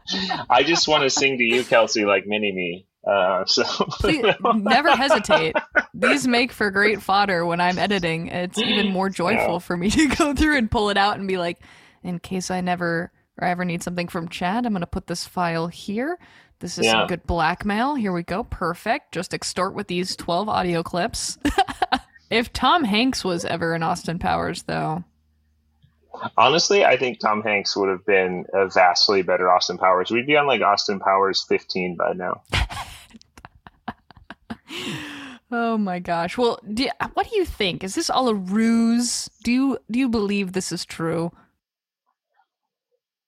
I 0.50 0.64
just 0.64 0.88
want 0.88 1.04
to 1.04 1.10
sing 1.10 1.38
to 1.38 1.44
you, 1.44 1.66
Kelsey, 1.66 2.06
like 2.06 2.26
Mini 2.26 2.54
Me. 2.54 2.88
Uh, 3.08 3.46
so 3.46 3.64
Please, 3.64 4.26
never 4.56 4.96
hesitate. 4.96 5.56
These 5.94 6.28
make 6.28 6.52
for 6.52 6.70
great 6.72 7.02
fodder 7.02 7.46
when 7.46 7.62
I'm 7.62 7.80
editing. 7.80 8.28
It's 8.28 8.58
even 8.58 8.92
more 8.92 9.10
joyful 9.10 9.54
yeah. 9.54 9.60
for 9.60 9.78
me 9.78 9.90
to 9.92 10.08
go 10.08 10.34
through 10.34 10.58
and 10.58 10.70
pull 10.70 10.90
it 10.90 10.98
out 10.98 11.18
and 11.18 11.28
be 11.28 11.38
like, 11.38 11.60
in 12.04 12.20
case 12.20 12.52
I 12.52 12.62
never 12.62 13.12
or 13.40 13.48
I 13.48 13.52
ever 13.52 13.66
need 13.66 13.84
something 13.84 14.08
from 14.08 14.30
Chad, 14.30 14.66
I'm 14.66 14.74
going 14.74 14.82
to 14.82 14.88
put 14.88 15.08
this 15.08 15.26
file 15.26 15.68
here. 15.68 16.18
This 16.60 16.78
is 16.78 16.86
yeah. 16.86 16.94
some 16.94 17.08
good 17.08 17.26
blackmail. 17.28 17.96
Here 17.96 18.12
we 18.12 18.24
go. 18.24 18.44
Perfect. 18.44 19.14
Just 19.14 19.34
extort 19.34 19.76
with 19.76 19.88
these 19.88 20.16
12 20.16 20.50
audio 20.50 20.82
clips. 20.82 21.38
if 22.32 22.52
Tom 22.52 22.84
Hanks 22.84 23.24
was 23.24 23.46
ever 23.46 23.76
in 23.76 23.84
Austin 23.84 24.18
Powers, 24.18 24.64
though. 24.64 25.04
Honestly, 26.36 26.84
I 26.84 26.98
think 26.98 27.20
Tom 27.20 27.44
Hanks 27.44 27.78
would 27.78 27.90
have 27.90 28.04
been 28.06 28.46
a 28.54 28.68
vastly 28.68 29.22
better 29.22 29.52
Austin 29.52 29.78
Powers. 29.78 30.10
We'd 30.10 30.26
be 30.26 30.36
on 30.36 30.48
like 30.48 30.62
Austin 30.62 31.00
Powers 31.00 31.46
15 31.48 31.96
by 31.96 32.14
now. 32.14 32.42
Oh 35.52 35.78
my 35.78 36.00
gosh. 36.00 36.38
Well, 36.38 36.60
do, 36.74 36.88
what 37.14 37.30
do 37.30 37.36
you 37.36 37.46
think? 37.46 37.84
Is 37.84 37.96
this 37.96 38.10
all 38.10 38.30
a 38.30 38.34
ruse? 38.34 39.30
Do 39.44 39.52
you 39.52 39.78
do 39.90 40.00
you 40.00 40.10
believe 40.10 40.54
this 40.54 40.72
is 40.72 40.86
true? 40.86 41.32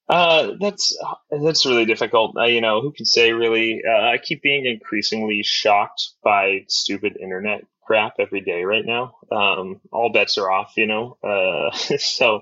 Uh, 0.09 0.53
that's 0.59 0.97
that's 1.29 1.65
really 1.65 1.85
difficult. 1.85 2.35
Uh, 2.35 2.45
you 2.45 2.61
know, 2.61 2.81
who 2.81 2.91
can 2.91 3.05
say 3.05 3.31
really? 3.31 3.81
Uh, 3.87 4.01
I 4.07 4.17
keep 4.17 4.41
being 4.41 4.65
increasingly 4.65 5.43
shocked 5.43 6.09
by 6.23 6.65
stupid 6.67 7.15
internet 7.21 7.61
crap 7.83 8.13
every 8.19 8.41
day 8.41 8.63
right 8.63 8.85
now. 8.85 9.15
Um, 9.31 9.81
all 9.91 10.11
bets 10.11 10.37
are 10.39 10.49
off. 10.49 10.73
You 10.77 10.87
know, 10.87 11.17
uh, 11.23 11.71
so 11.97 12.41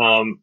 um, 0.00 0.40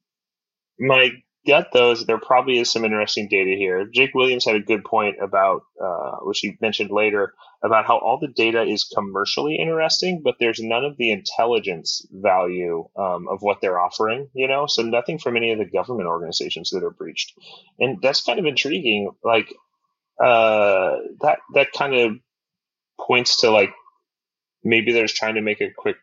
my 0.80 1.12
gut 1.46 1.68
though 1.74 1.92
is 1.92 2.06
there 2.06 2.18
probably 2.18 2.60
is 2.60 2.72
some 2.72 2.86
interesting 2.86 3.28
data 3.30 3.56
here. 3.58 3.86
Jake 3.94 4.14
Williams 4.14 4.46
had 4.46 4.56
a 4.56 4.62
good 4.62 4.84
point 4.84 5.18
about, 5.22 5.64
uh, 5.84 6.18
which 6.22 6.40
he 6.40 6.58
mentioned 6.62 6.92
later, 6.92 7.34
about 7.64 7.86
how 7.86 7.98
all 7.98 8.20
the 8.20 8.28
data 8.28 8.62
is 8.64 8.84
commercially 8.84 9.56
interesting, 9.56 10.22
but 10.22 10.36
there's 10.40 10.60
none 10.62 10.84
of 10.84 10.98
the 10.98 11.12
intelligence 11.12 12.06
value 12.12 12.88
um, 12.98 13.28
of 13.30 13.42
what 13.42 13.62
they're 13.62 13.80
offering. 13.80 14.30
You 14.34 14.48
know, 14.48 14.68
so 14.68 14.82
nothing 14.82 15.18
from 15.18 15.38
any 15.38 15.52
of 15.52 15.60
the 15.60 15.66
government 15.66 16.08
organizations 16.08 16.72
that 16.72 16.84
are 16.84 16.92
breached, 16.92 17.34
and 17.80 18.02
that's 18.02 18.24
kind 18.24 18.40
of 18.40 18.46
intriguing. 18.46 19.12
Like 19.24 19.48
uh, 20.20 20.98
that 21.22 21.40
that 21.54 21.72
kind 21.72 21.96
of 21.96 22.18
points 23.00 23.38
to 23.38 23.50
like 23.50 23.72
maybe 24.64 24.92
they're 24.92 25.06
just 25.06 25.16
trying 25.16 25.36
to 25.36 25.42
make 25.42 25.62
a 25.62 25.72
quick 25.76 25.98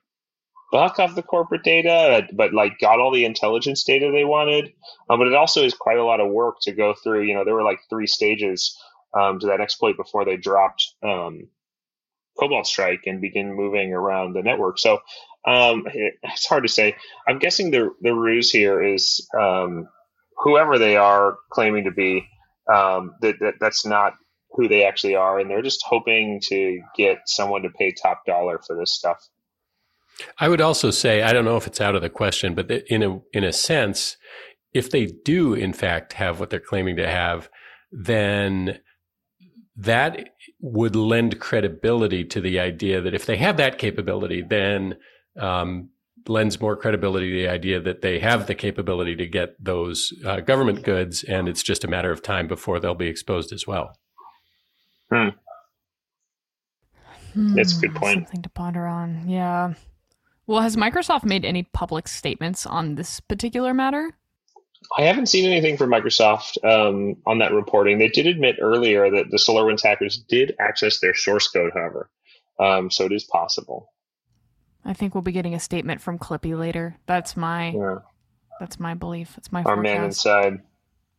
buck 0.73 0.99
off 0.99 1.15
the 1.15 1.23
corporate 1.23 1.65
data, 1.65 2.27
but 2.33 2.55
like 2.55 2.79
got 2.79 3.01
all 3.01 3.13
the 3.13 3.25
intelligence 3.25 3.85
data 3.85 4.11
they 4.13 4.25
wanted. 4.25 4.73
Um, 5.09 5.19
but 5.19 5.27
it 5.27 5.35
also 5.35 5.65
is 5.65 5.75
quite 5.75 5.99
a 5.99 6.05
lot 6.05 6.21
of 6.21 6.31
work 6.31 6.57
to 6.63 6.73
go 6.73 6.95
through. 6.95 7.25
You 7.25 7.35
know, 7.35 7.45
there 7.45 7.55
were 7.55 7.65
like 7.65 7.81
three 7.91 8.07
stages 8.07 8.79
um, 9.19 9.39
to 9.41 9.47
that 9.49 9.61
exploit 9.61 9.97
before 9.97 10.25
they 10.25 10.37
dropped 10.37 10.95
um, 11.03 11.49
Cobalt 12.39 12.67
Strike 12.67 13.03
and 13.07 13.21
begin 13.21 13.55
moving 13.55 13.93
around 13.93 14.35
the 14.35 14.43
network. 14.43 14.79
So 14.79 15.01
um, 15.47 15.87
it, 15.93 16.15
it's 16.23 16.47
hard 16.47 16.65
to 16.65 16.69
say. 16.69 16.97
I'm 17.27 17.39
guessing 17.39 17.71
the 17.71 17.91
the 18.01 18.15
ruse 18.15 18.51
here 18.51 18.83
is 18.83 19.29
um, 19.39 19.89
whoever 20.37 20.79
they 20.79 20.97
are 20.97 21.39
claiming 21.51 21.85
to 21.85 21.91
be. 21.91 22.27
Um, 22.73 23.17
that, 23.21 23.41
that 23.41 23.55
that's 23.61 23.85
not 23.85 24.15
who 24.53 24.69
they 24.69 24.85
actually 24.85 25.17
are, 25.17 25.39
and 25.39 25.51
they're 25.51 25.63
just 25.63 25.85
hoping 25.85 26.41
to 26.45 26.81
get 26.97 27.19
someone 27.27 27.63
to 27.63 27.71
pay 27.71 27.91
top 27.91 28.25
dollar 28.27 28.61
for 28.65 28.77
this 28.77 28.93
stuff. 28.93 29.19
I 30.39 30.49
would 30.49 30.61
also 30.61 30.91
say 30.91 31.23
I 31.23 31.33
don't 31.33 31.45
know 31.45 31.57
if 31.57 31.67
it's 31.67 31.81
out 31.81 31.97
of 31.97 32.03
the 32.03 32.11
question, 32.11 32.55
but 32.55 32.71
in 32.71 33.03
a 33.03 33.21
in 33.33 33.45
a 33.45 33.53
sense, 33.53 34.17
if 34.73 34.91
they 34.91 35.07
do 35.07 35.55
in 35.55 35.73
fact 35.73 36.15
have 36.15 36.39
what 36.39 36.51
they're 36.51 36.61
claiming 36.61 36.97
to 36.97 37.09
have, 37.09 37.49
then 37.91 38.79
that 39.77 40.31
would 40.61 40.97
lend 40.97 41.41
credibility 41.41 42.25
to 42.25 42.41
the 42.41 42.61
idea 42.61 43.01
that 43.01 43.15
if 43.15 43.27
they 43.27 43.37
have 43.37 43.57
that 43.57 43.79
capability, 43.79 44.43
then 44.43 44.97
um, 45.39 45.91
lends 46.27 46.61
more 46.61 46.77
credibility 46.77 47.31
to 47.31 47.37
the 47.37 47.49
idea 47.49 47.81
that 47.81 48.03
they 48.03 48.19
have 48.19 48.47
the 48.47 48.55
capability 48.55 49.17
to 49.17 49.27
get 49.27 49.63
those 49.63 50.13
uh, 50.27 50.41
government 50.41 50.83
goods, 50.83 51.23
and 51.25 51.49
it's 51.49 51.63
just 51.63 51.85
a 51.85 51.89
matter 51.89 52.11
of 52.11 52.23
time 52.23 52.47
before 52.47 52.81
they'll 52.81 52.95
be 52.95 53.07
exposed 53.07 53.53
as 53.53 53.67
well. 53.67 53.97
Hmm. 55.11 55.29
That's 57.35 57.77
a 57.79 57.81
good 57.81 57.91
hmm, 57.93 57.97
point. 57.97 58.19
Something 58.27 58.43
to 58.43 58.51
ponder 58.51 58.87
on. 58.87 59.29
Yeah. 59.29 59.75
Well, 60.47 60.63
has 60.63 60.77
Microsoft 60.77 61.25
made 61.25 61.45
any 61.45 61.63
public 61.63 62.09
statements 62.09 62.67
on 62.67 62.97
this 62.97 63.21
particular 63.21 63.73
matter? 63.73 64.11
I 64.97 65.03
haven't 65.03 65.27
seen 65.27 65.51
anything 65.51 65.77
from 65.77 65.91
Microsoft 65.91 66.63
um, 66.65 67.17
on 67.27 67.39
that 67.39 67.53
reporting. 67.53 67.99
They 67.99 68.09
did 68.09 68.27
admit 68.27 68.57
earlier 68.61 69.11
that 69.11 69.31
the 69.31 69.37
SolarWinds 69.37 69.83
hackers 69.83 70.23
did 70.29 70.55
access 70.59 71.01
their 71.01 71.15
source 71.15 71.49
code, 71.49 71.73
however, 71.75 72.11
um, 72.59 72.91
so 72.91 73.05
it 73.05 73.13
is 73.13 73.25
possible. 73.25 73.93
I 74.85 74.95
think 74.95 75.15
we'll 75.15 75.23
be 75.23 75.33
getting 75.33 75.55
a 75.55 75.61
statement 75.61 76.01
from 76.01 76.19
Clippy 76.19 76.59
later. 76.59 76.97
That's 77.07 77.37
my 77.37 77.71
yeah. 77.71 77.99
that's 78.59 78.81
my 78.81 78.95
belief. 78.95 79.33
That's 79.37 79.53
my 79.53 79.63
our 79.63 79.77
forecast. 79.77 79.97
man 79.97 80.05
inside. 80.05 80.63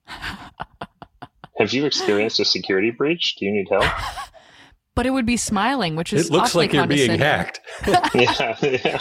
Have 1.58 1.74
you 1.74 1.86
experienced 1.86 2.40
a 2.40 2.46
security 2.46 2.90
breach? 2.90 3.36
Do 3.36 3.46
you 3.46 3.52
need 3.52 3.68
help? 3.70 3.84
but 4.96 5.06
it 5.06 5.12
would 5.12 5.28
be 5.28 5.38
smiling, 5.38 5.96
which 5.96 6.12
is 6.12 6.28
it 6.28 6.32
looks 6.32 6.56
like 6.56 6.74
you're 6.74 6.88
being 6.88 7.20
hacked. 7.20 7.62
yeah, 8.16 8.58
yeah. 8.62 9.00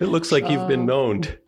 it 0.00 0.08
looks 0.08 0.32
like 0.32 0.48
you've 0.50 0.66
been 0.66 0.84
moaned. 0.84 1.38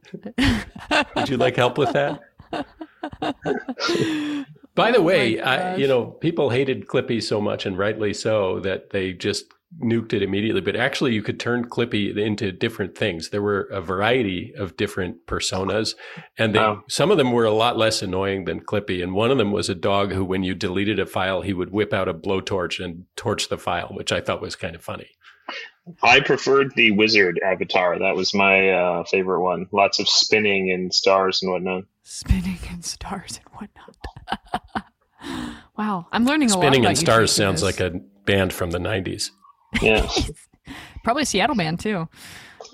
Would 1.16 1.28
you 1.28 1.36
like 1.36 1.56
help 1.56 1.78
with 1.78 1.92
that? 1.92 2.20
By 4.74 4.92
the 4.92 4.98
oh 4.98 5.02
way, 5.02 5.40
I, 5.40 5.76
you 5.76 5.88
know, 5.88 6.06
people 6.06 6.50
hated 6.50 6.86
Clippy 6.86 7.22
so 7.22 7.40
much, 7.40 7.66
and 7.66 7.76
rightly 7.76 8.14
so, 8.14 8.60
that 8.60 8.90
they 8.90 9.12
just 9.12 9.46
nuked 9.78 10.12
it 10.12 10.22
immediately. 10.22 10.60
But 10.60 10.76
actually, 10.76 11.12
you 11.12 11.22
could 11.22 11.38
turn 11.38 11.68
Clippy 11.68 12.16
into 12.16 12.52
different 12.52 12.96
things. 12.96 13.30
There 13.30 13.42
were 13.42 13.62
a 13.62 13.80
variety 13.80 14.52
of 14.56 14.76
different 14.76 15.26
personas, 15.26 15.94
and 16.38 16.54
they, 16.54 16.60
wow. 16.60 16.82
some 16.88 17.10
of 17.10 17.18
them 17.18 17.32
were 17.32 17.44
a 17.44 17.52
lot 17.52 17.76
less 17.76 18.02
annoying 18.02 18.44
than 18.44 18.60
Clippy. 18.60 19.02
And 19.02 19.12
one 19.12 19.30
of 19.30 19.38
them 19.38 19.52
was 19.52 19.68
a 19.68 19.74
dog 19.74 20.12
who, 20.12 20.24
when 20.24 20.42
you 20.44 20.54
deleted 20.54 20.98
a 20.98 21.06
file, 21.06 21.42
he 21.42 21.52
would 21.52 21.70
whip 21.70 21.92
out 21.92 22.08
a 22.08 22.14
blowtorch 22.14 22.82
and 22.82 23.04
torch 23.16 23.48
the 23.48 23.58
file, 23.58 23.88
which 23.92 24.12
I 24.12 24.20
thought 24.20 24.42
was 24.42 24.56
kind 24.56 24.74
of 24.74 24.82
funny. 24.82 25.08
I 26.03 26.20
preferred 26.20 26.74
the 26.74 26.90
wizard 26.92 27.40
avatar. 27.44 27.98
That 27.98 28.16
was 28.16 28.35
my 28.35 28.70
uh, 28.70 29.05
favorite 29.05 29.42
one. 29.42 29.66
Lots 29.72 29.98
of 29.98 30.09
spinning 30.09 30.70
and 30.70 30.94
stars 30.94 31.42
and 31.42 31.50
whatnot. 31.50 31.85
Spinning 32.03 32.59
and 32.70 32.85
stars 32.85 33.38
and 33.38 33.46
whatnot. 33.55 33.96
wow, 35.79 36.07
I'm 36.12 36.24
learning 36.24 36.46
a 36.46 36.50
spinning 36.50 36.64
lot. 36.64 36.72
Spinning 36.72 36.87
and 36.87 36.98
stars 36.98 37.33
sounds 37.33 37.62
like 37.62 37.81
a 37.81 37.90
band 38.24 38.53
from 38.53 38.70
the 38.70 38.79
'90s. 38.79 39.31
Yeah, 39.81 40.09
probably 41.05 41.24
Seattle 41.24 41.57
band 41.57 41.81
too. 41.81 42.09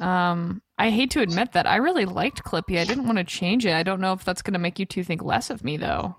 Um, 0.00 0.62
I 0.78 0.90
hate 0.90 1.10
to 1.12 1.20
admit 1.20 1.52
that 1.52 1.66
I 1.66 1.76
really 1.76 2.04
liked 2.04 2.44
Clippy. 2.44 2.78
I 2.78 2.84
didn't 2.84 3.06
want 3.06 3.18
to 3.18 3.24
change 3.24 3.64
it. 3.64 3.72
I 3.72 3.82
don't 3.82 4.00
know 4.00 4.12
if 4.12 4.24
that's 4.24 4.42
going 4.42 4.52
to 4.52 4.58
make 4.58 4.78
you 4.78 4.84
two 4.84 5.02
think 5.02 5.22
less 5.22 5.48
of 5.48 5.64
me, 5.64 5.76
though. 5.76 6.14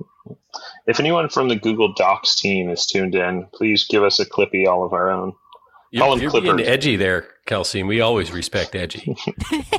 If 0.88 1.00
anyone 1.00 1.30
from 1.30 1.48
the 1.48 1.56
Google 1.56 1.94
Docs 1.94 2.40
team 2.40 2.70
is 2.70 2.86
tuned 2.86 3.14
in, 3.14 3.46
please 3.54 3.86
give 3.88 4.04
us 4.04 4.20
a 4.20 4.26
Clippy 4.26 4.68
all 4.68 4.84
of 4.84 4.94
our 4.94 5.12
own. 5.12 5.34
You're, 5.92 6.18
you're 6.18 6.42
being 6.42 6.62
edgy 6.62 6.96
there, 6.96 7.28
Kelsey. 7.46 7.84
We 7.84 8.02
always 8.02 8.32
respect 8.32 8.76
edgy. 8.76 9.16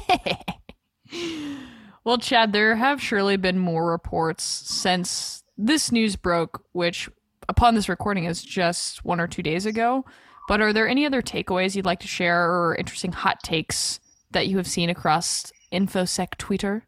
well, 2.05 2.19
Chad, 2.19 2.53
there 2.53 2.77
have 2.77 3.01
surely 3.01 3.37
been 3.37 3.59
more 3.59 3.91
reports 3.91 4.45
since 4.45 5.43
this 5.57 5.93
news 5.93 6.17
broke, 6.17 6.65
which 6.73 7.09
upon 7.49 7.75
this 7.75 7.89
recording 7.89 8.25
is 8.25 8.43
just 8.43 9.05
one 9.05 9.21
or 9.21 9.27
two 9.27 9.43
days 9.43 9.67
ago. 9.67 10.05
But 10.49 10.63
are 10.63 10.73
there 10.73 10.89
any 10.89 11.05
other 11.05 11.21
takeaways 11.21 11.77
you'd 11.77 11.85
like 11.85 12.01
to 12.01 12.09
share 12.09 12.51
or 12.51 12.75
interesting 12.77 13.13
hot 13.13 13.43
takes 13.43 14.01
that 14.31 14.47
you 14.47 14.57
have 14.57 14.67
seen 14.67 14.89
across 14.89 15.53
InfoSec 15.73 16.39
Twitter? 16.39 16.85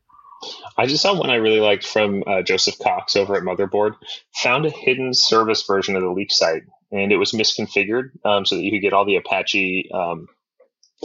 I 0.79 0.87
just 0.87 1.03
saw 1.03 1.19
one 1.19 1.29
I 1.29 1.35
really 1.35 1.61
liked 1.61 1.87
from 1.87 2.25
uh, 2.27 2.41
Joseph 2.41 2.79
Cox 2.79 3.17
over 3.17 3.37
at 3.37 3.43
Motherboard. 3.43 3.97
Found 4.43 4.65
a 4.65 4.71
hidden 4.71 5.13
service 5.13 5.67
version 5.67 5.97
of 5.97 6.03
the 6.03 6.11
leak 6.11 6.33
site, 6.33 6.63
and 6.93 7.13
it 7.13 7.17
was 7.17 7.33
misconfigured 7.33 8.11
um, 8.25 8.45
so 8.45 8.57
that 8.57 8.63
you 8.63 8.71
could 8.71 8.83
get 8.83 8.93
all 8.93 9.05
the 9.05 9.17
Apache 9.17 9.91
um, 9.93 10.29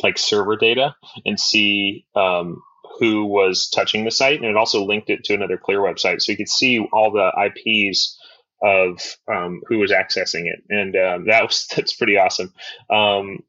like 0.04 0.18
server 0.18 0.56
data 0.56 0.96
and 1.26 1.40
see 1.40 2.06
um, 2.16 2.62
who 3.00 3.26
was 3.26 3.70
touching 3.70 4.06
the 4.06 4.12
site, 4.12 4.40
and 4.40 4.50
it 4.50 4.58
also 4.58 4.84
linked 4.84 5.10
it 5.10 5.24
to 5.26 5.34
another 5.34 5.58
Clear 5.58 5.80
website, 5.80 6.22
so 6.22 6.32
you 6.32 6.38
could 6.38 6.50
see 6.50 6.80
all 6.80 7.12
the 7.12 7.32
IPs 7.46 8.18
of 8.62 9.00
um, 9.32 9.62
who 9.68 9.80
was 9.80 9.92
accessing 9.92 10.46
it, 10.46 10.64
and 10.70 10.96
um, 10.96 11.26
that 11.26 11.44
was 11.44 11.68
that's 11.76 11.94
pretty 11.94 12.18
awesome. 12.18 12.54
Um, 12.90 13.40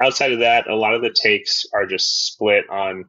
outside 0.00 0.32
of 0.32 0.40
that, 0.40 0.68
a 0.68 0.76
lot 0.76 0.94
of 0.94 1.02
the 1.02 1.10
takes 1.10 1.66
are 1.72 1.86
just 1.86 2.26
split 2.26 2.68
on 2.70 3.06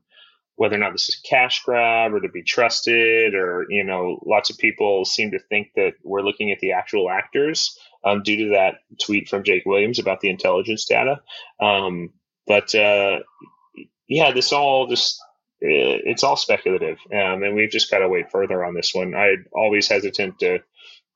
whether 0.56 0.76
or 0.76 0.80
not 0.80 0.91
this 0.91 1.10
is 1.10 1.20
a 1.24 1.28
cash 1.28 1.63
grab 1.63 2.13
or 2.13 2.20
to 2.20 2.30
be 2.30 2.44
trusted, 2.44 3.36
or 3.36 3.65
you 3.70 3.84
know, 3.84 4.22
lots 4.26 4.50
of 4.50 4.58
people 4.58 5.06
seem 5.06 5.32
to 5.32 5.39
think 5.39 5.72
that 5.76 5.94
we're 6.04 6.22
looking 6.22 6.52
at 6.52 6.60
the 6.60 6.74
actual 6.74 7.10
actors 7.10 7.78
um, 8.04 8.24
due 8.24 8.46
to 8.46 8.50
that 8.52 8.76
tweet 9.04 9.30
from 9.30 9.44
Jake 9.44 9.66
Williams 9.66 10.00
about 10.00 10.22
the 10.22 10.30
intelligence 10.30 10.86
data. 10.86 11.22
Um, 11.60 12.12
but 12.48 12.74
uh, 12.76 13.20
yeah, 14.08 14.32
this 14.32 14.52
all 14.52 14.88
just 14.88 15.20
it's 15.60 16.24
all 16.24 16.38
speculative, 16.38 16.98
um, 17.14 17.44
and 17.44 17.56
we've 17.56 17.70
just 17.70 17.92
got 17.92 18.00
to 18.00 18.10
wait 18.10 18.32
further 18.32 18.66
on 18.66 18.74
this 18.74 18.94
one. 18.94 19.14
I'm 19.14 19.46
always 19.54 19.88
hesitant 19.88 20.40
to 20.40 20.60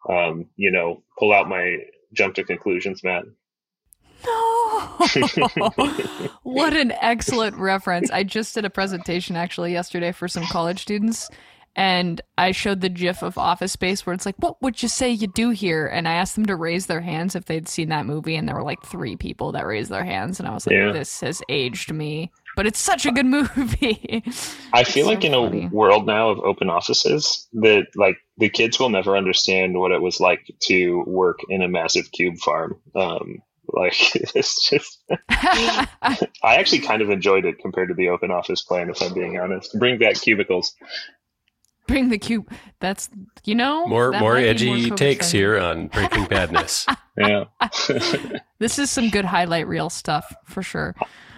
um, 0.09 0.47
you 0.55 0.71
know, 0.71 1.03
pull 1.17 1.33
out 1.33 1.49
my 1.49 1.77
jump 2.13 2.35
to 2.35 2.43
conclusions, 2.43 3.03
mat. 3.03 3.25
What 6.43 6.73
an 6.73 6.93
excellent 7.01 7.57
reference. 7.57 8.09
I 8.09 8.23
just 8.23 8.55
did 8.55 8.65
a 8.65 8.69
presentation 8.69 9.35
actually 9.35 9.73
yesterday 9.73 10.11
for 10.11 10.27
some 10.27 10.43
college 10.45 10.81
students 10.81 11.29
and 11.75 12.21
I 12.37 12.51
showed 12.51 12.81
the 12.81 12.89
gif 12.89 13.21
of 13.21 13.37
Office 13.37 13.73
Space 13.73 14.05
where 14.05 14.13
it's 14.13 14.25
like, 14.25 14.35
"What 14.37 14.61
would 14.61 14.81
you 14.81 14.89
say 14.89 15.11
you 15.11 15.27
do 15.27 15.49
here?" 15.49 15.87
And 15.87 16.07
I 16.07 16.13
asked 16.13 16.35
them 16.35 16.45
to 16.47 16.55
raise 16.55 16.85
their 16.87 17.01
hands 17.01 17.35
if 17.35 17.45
they'd 17.45 17.67
seen 17.67 17.89
that 17.89 18.05
movie, 18.05 18.35
and 18.35 18.47
there 18.47 18.55
were 18.55 18.63
like 18.63 18.83
three 18.83 19.15
people 19.15 19.51
that 19.53 19.65
raised 19.65 19.91
their 19.91 20.05
hands, 20.05 20.39
and 20.39 20.47
I 20.47 20.53
was 20.53 20.65
like, 20.67 20.75
yeah. 20.75 20.91
"This 20.91 21.21
has 21.21 21.41
aged 21.49 21.91
me." 21.93 22.31
but 22.55 22.65
it's 22.65 22.79
such 22.79 23.05
a 23.05 23.11
good 23.11 23.25
movie. 23.25 24.23
I 24.73 24.83
feel 24.83 25.05
like 25.05 25.23
in 25.23 25.33
funny. 25.33 25.65
a 25.65 25.75
world 25.75 26.05
now 26.05 26.29
of 26.29 26.39
open 26.39 26.69
offices 26.69 27.47
that 27.53 27.87
like 27.95 28.17
the 28.37 28.49
kids 28.49 28.79
will 28.79 28.89
never 28.89 29.17
understand 29.17 29.77
what 29.77 29.91
it 29.91 30.01
was 30.01 30.19
like 30.19 30.49
to 30.63 31.03
work 31.05 31.39
in 31.49 31.61
a 31.61 31.67
massive 31.67 32.11
cube 32.11 32.37
farm. 32.37 32.79
Um, 32.95 33.41
like 33.67 34.15
it's 34.35 34.69
just 34.69 35.03
I 35.29 36.27
actually 36.43 36.79
kind 36.79 37.01
of 37.01 37.09
enjoyed 37.09 37.45
it 37.45 37.59
compared 37.59 37.89
to 37.89 37.95
the 37.95 38.09
open 38.09 38.31
office 38.31 38.61
plan 38.61 38.89
if 38.89 39.01
I'm 39.01 39.13
being 39.13 39.39
honest. 39.39 39.77
Bring 39.77 39.97
back 39.97 40.15
cubicles. 40.15 40.73
Bring 41.87 42.09
the 42.09 42.17
cube. 42.17 42.49
That's 42.79 43.09
you 43.43 43.55
know 43.55 43.87
more 43.87 44.11
more 44.11 44.37
edgy 44.37 44.87
more 44.87 44.97
takes 44.97 45.31
here 45.31 45.57
on 45.59 45.87
Breaking 45.87 46.25
Badness. 46.25 46.85
yeah, 47.17 47.45
this 48.59 48.79
is 48.79 48.89
some 48.89 49.09
good 49.09 49.25
highlight 49.25 49.67
reel 49.67 49.89
stuff 49.89 50.33
for 50.45 50.63
sure. 50.63 50.95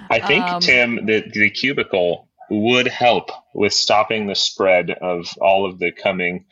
I 0.09 0.19
think 0.19 0.45
um, 0.45 0.61
Tim, 0.61 1.05
the 1.05 1.23
the 1.33 1.49
cubicle 1.49 2.27
would 2.49 2.87
help 2.87 3.29
with 3.53 3.73
stopping 3.73 4.27
the 4.27 4.35
spread 4.35 4.91
of 4.91 5.27
all 5.41 5.69
of 5.69 5.79
the 5.79 5.91
coming 5.91 6.45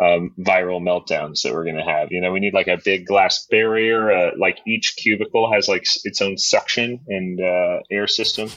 um, 0.00 0.32
viral 0.38 0.80
meltdowns 0.80 1.42
that 1.42 1.52
we're 1.52 1.64
going 1.64 1.76
to 1.76 1.84
have. 1.84 2.10
You 2.10 2.20
know, 2.20 2.32
we 2.32 2.40
need 2.40 2.54
like 2.54 2.68
a 2.68 2.78
big 2.82 3.06
glass 3.06 3.46
barrier. 3.50 4.10
Uh, 4.10 4.30
like 4.38 4.58
each 4.66 4.94
cubicle 4.96 5.52
has 5.52 5.68
like 5.68 5.84
its 6.04 6.22
own 6.22 6.38
suction 6.38 7.00
and 7.08 7.40
uh, 7.40 7.80
air 7.90 8.06
system. 8.06 8.48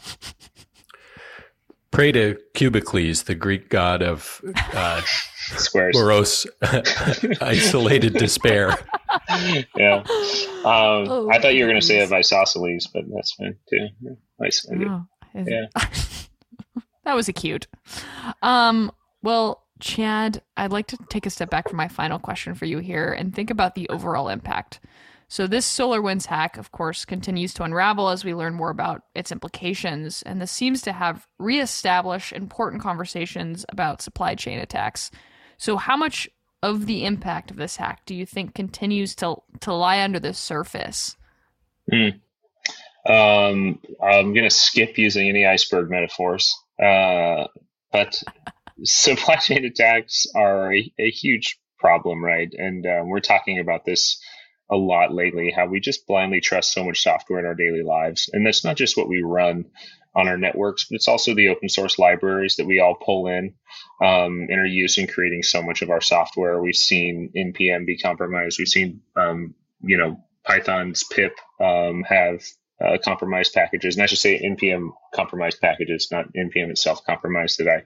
Pray 1.94 2.12
to 2.12 2.38
Cubicles, 2.56 3.24
the 3.24 3.36
Greek 3.36 3.70
god 3.70 4.02
of 4.02 4.42
uh, 4.74 5.00
squares, 5.58 5.96
morose, 5.96 6.48
isolated 7.42 8.14
despair. 8.16 8.76
Yeah, 9.78 10.04
um, 10.66 11.06
oh, 11.08 11.30
I 11.32 11.40
thought 11.40 11.54
you 11.54 11.64
were 11.64 11.70
going 11.70 11.80
to 11.80 11.86
say 11.86 12.02
of 12.02 12.12
isosceles, 12.12 12.88
but 12.92 13.04
that's 13.14 13.34
fine 13.34 13.56
too. 13.70 14.18
Isolated. 14.44 14.88
Oh, 14.88 15.06
yeah, 15.36 15.66
that 17.06 17.14
was 17.14 17.30
a 17.30 17.34
cute. 17.34 17.68
Um, 18.42 18.92
well, 19.22 19.64
Chad, 19.80 20.42
I'd 20.58 20.72
like 20.72 20.88
to 20.88 20.98
take 21.10 21.28
a 21.28 21.30
step 21.30 21.52
back 21.52 21.70
from 21.70 21.78
my 21.78 21.88
final 21.88 22.18
question 22.18 22.56
for 22.56 22.66
you 22.66 22.80
here 22.80 23.14
and 23.14 23.36
think 23.36 23.52
about 23.52 23.76
the 23.76 23.88
overall 23.90 24.30
impact. 24.30 24.80
So, 25.34 25.48
this 25.48 25.68
SolarWinds 25.68 26.28
hack, 26.28 26.58
of 26.58 26.72
course, 26.72 27.06
continues 27.06 27.56
to 27.56 27.64
unravel 27.64 28.10
as 28.10 28.24
we 28.24 28.36
learn 28.36 28.54
more 28.54 28.70
about 28.70 29.02
its 29.16 29.32
implications, 29.32 30.22
and 30.22 30.40
this 30.40 30.52
seems 30.52 30.84
to 30.84 30.92
have 30.92 31.26
reestablished 31.40 32.34
important 32.34 32.84
conversations 32.84 33.66
about 33.70 34.04
supply 34.04 34.36
chain 34.36 34.60
attacks. 34.60 35.10
So, 35.58 35.78
how 35.78 35.98
much 35.98 36.30
of 36.62 36.86
the 36.86 37.04
impact 37.04 37.50
of 37.50 37.58
this 37.58 37.78
hack 37.78 38.06
do 38.06 38.14
you 38.14 38.28
think 38.28 38.54
continues 38.54 39.16
to 39.16 39.38
to 39.62 39.74
lie 39.74 40.04
under 40.04 40.20
the 40.20 40.36
surface? 40.36 41.18
Hmm. 41.92 42.10
Um, 43.12 43.80
I'm 44.04 44.36
going 44.36 44.44
to 44.44 44.52
skip 44.52 45.00
using 45.00 45.30
any 45.30 45.48
iceberg 45.48 45.90
metaphors, 45.90 46.56
uh, 46.80 47.48
but 47.92 48.22
supply 48.84 49.38
chain 49.38 49.66
attacks 49.66 50.28
are 50.36 50.76
a, 50.76 50.94
a 51.00 51.10
huge 51.10 51.58
problem, 51.80 52.24
right? 52.24 52.54
And 52.56 52.86
um, 52.86 53.10
we're 53.10 53.20
talking 53.20 53.58
about 53.58 53.84
this 53.84 54.22
a 54.74 54.76
lot 54.76 55.14
lately 55.14 55.52
how 55.52 55.68
we 55.68 55.80
just 55.80 56.08
blindly 56.08 56.42
trust 56.42 56.74
so 56.74 56.84
much 56.84 57.04
software 57.04 57.40
in 57.40 57.46
our 57.46 57.54
daily 57.54 57.84
lives. 57.84 58.30
And 58.34 58.46
that's 58.46 58.66
not 58.66 58.76
just 58.76 58.98
what 58.98 59.08
we 59.08 59.22
run 59.22 59.66
on 60.16 60.28
our 60.28 60.38
networks, 60.38 60.86
but 60.86 60.96
it's 60.96 61.08
also 61.08 61.36
the 61.36 61.50
open 61.50 61.70
source 61.70 62.00
libraries 62.00 62.56
that 62.56 62.66
we 62.66 62.80
all 62.80 62.96
pull 62.96 63.28
in 63.28 63.54
um, 64.02 64.48
and 64.50 64.60
are 64.60 64.66
used 64.66 64.98
in 64.98 65.08
creating 65.08 65.44
so 65.44 65.62
much 65.62 65.82
of 65.82 65.92
our 65.92 66.02
software. 66.02 66.62
We've 66.62 66.76
seen 66.76 67.32
NPM 67.36 67.86
be 67.86 67.98
compromised. 67.98 68.58
We've 68.58 68.68
seen, 68.68 69.02
um, 69.16 69.54
you 69.82 69.98
know, 69.98 70.24
Python's 70.44 71.04
pip 71.04 71.36
um, 71.60 72.04
have 72.04 72.44
uh, 72.84 72.98
compromised 73.04 73.54
packages. 73.54 73.96
And 73.96 74.04
I 74.04 74.08
should 74.08 74.18
say 74.18 74.42
NPM 74.42 74.90
compromised 75.14 75.62
packages, 75.62 76.10
not 76.12 76.34
NPM 76.34 76.70
itself 76.70 77.06
compromised 77.06 77.60
that 77.60 77.68
I 77.68 77.84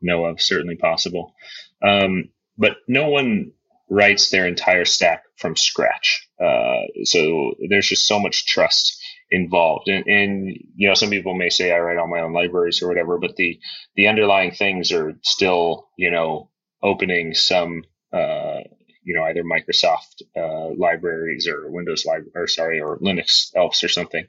know 0.00 0.24
of, 0.24 0.40
certainly 0.40 0.76
possible. 0.76 1.34
Um, 1.82 2.30
but 2.56 2.76
no 2.86 3.08
one 3.08 3.52
writes 3.92 4.30
their 4.30 4.46
entire 4.46 4.86
stack 4.86 5.22
from 5.36 5.54
scratch. 5.54 6.26
Uh, 6.42 6.82
so 7.04 7.52
there's 7.68 7.88
just 7.88 8.06
so 8.06 8.18
much 8.18 8.46
trust 8.46 8.96
involved. 9.30 9.88
And, 9.88 10.06
and, 10.06 10.56
you 10.74 10.88
know, 10.88 10.94
some 10.94 11.10
people 11.10 11.34
may 11.34 11.50
say 11.50 11.70
I 11.70 11.78
write 11.78 11.98
all 11.98 12.08
my 12.08 12.20
own 12.20 12.32
libraries 12.32 12.82
or 12.82 12.88
whatever, 12.88 13.18
but 13.18 13.36
the, 13.36 13.58
the 13.96 14.08
underlying 14.08 14.52
things 14.52 14.92
are 14.92 15.12
still, 15.22 15.88
you 15.98 16.10
know, 16.10 16.50
opening 16.82 17.34
some, 17.34 17.84
uh, 18.12 18.60
you 19.04 19.14
know, 19.14 19.24
either 19.24 19.44
Microsoft 19.44 20.22
uh, 20.36 20.74
libraries 20.76 21.46
or 21.46 21.70
Windows 21.70 22.06
library, 22.06 22.32
or 22.34 22.46
sorry, 22.46 22.80
or 22.80 22.98
Linux 22.98 23.50
Elves 23.54 23.84
or 23.84 23.88
something. 23.88 24.26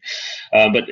Uh, 0.51 0.69
but 0.73 0.85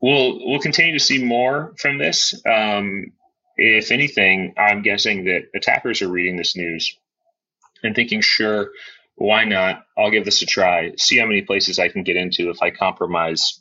we'll 0.00 0.40
we'll 0.46 0.60
continue 0.60 0.92
to 0.98 1.04
see 1.04 1.22
more 1.22 1.74
from 1.78 1.98
this. 1.98 2.34
Um, 2.46 3.12
if 3.56 3.90
anything, 3.90 4.54
I'm 4.56 4.82
guessing 4.82 5.24
that 5.24 5.48
attackers 5.54 6.02
are 6.02 6.08
reading 6.08 6.36
this 6.36 6.56
news 6.56 6.96
and 7.82 7.94
thinking, 7.94 8.20
sure, 8.20 8.70
why 9.14 9.44
not? 9.44 9.84
I'll 9.96 10.10
give 10.10 10.24
this 10.24 10.42
a 10.42 10.46
try. 10.46 10.92
See 10.96 11.18
how 11.18 11.26
many 11.26 11.42
places 11.42 11.78
I 11.78 11.88
can 11.88 12.02
get 12.02 12.16
into 12.16 12.50
if 12.50 12.62
I 12.62 12.70
compromise 12.70 13.60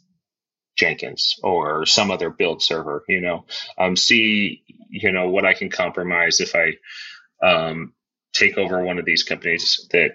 Jenkins 0.75 1.36
or 1.41 1.86
some 1.86 2.12
other 2.12 2.29
build 2.29 2.62
server. 2.62 3.03
You 3.08 3.21
know, 3.21 3.45
um, 3.77 3.95
see 3.95 4.63
you 4.89 5.12
know 5.12 5.29
what 5.29 5.45
I 5.45 5.53
can 5.53 5.69
compromise 5.69 6.41
if 6.41 6.53
I 6.55 6.73
um, 7.45 7.93
take 8.34 8.58
over 8.58 8.84
one 8.84 8.99
of 8.99 9.05
these 9.05 9.23
companies 9.23 9.88
that 9.91 10.12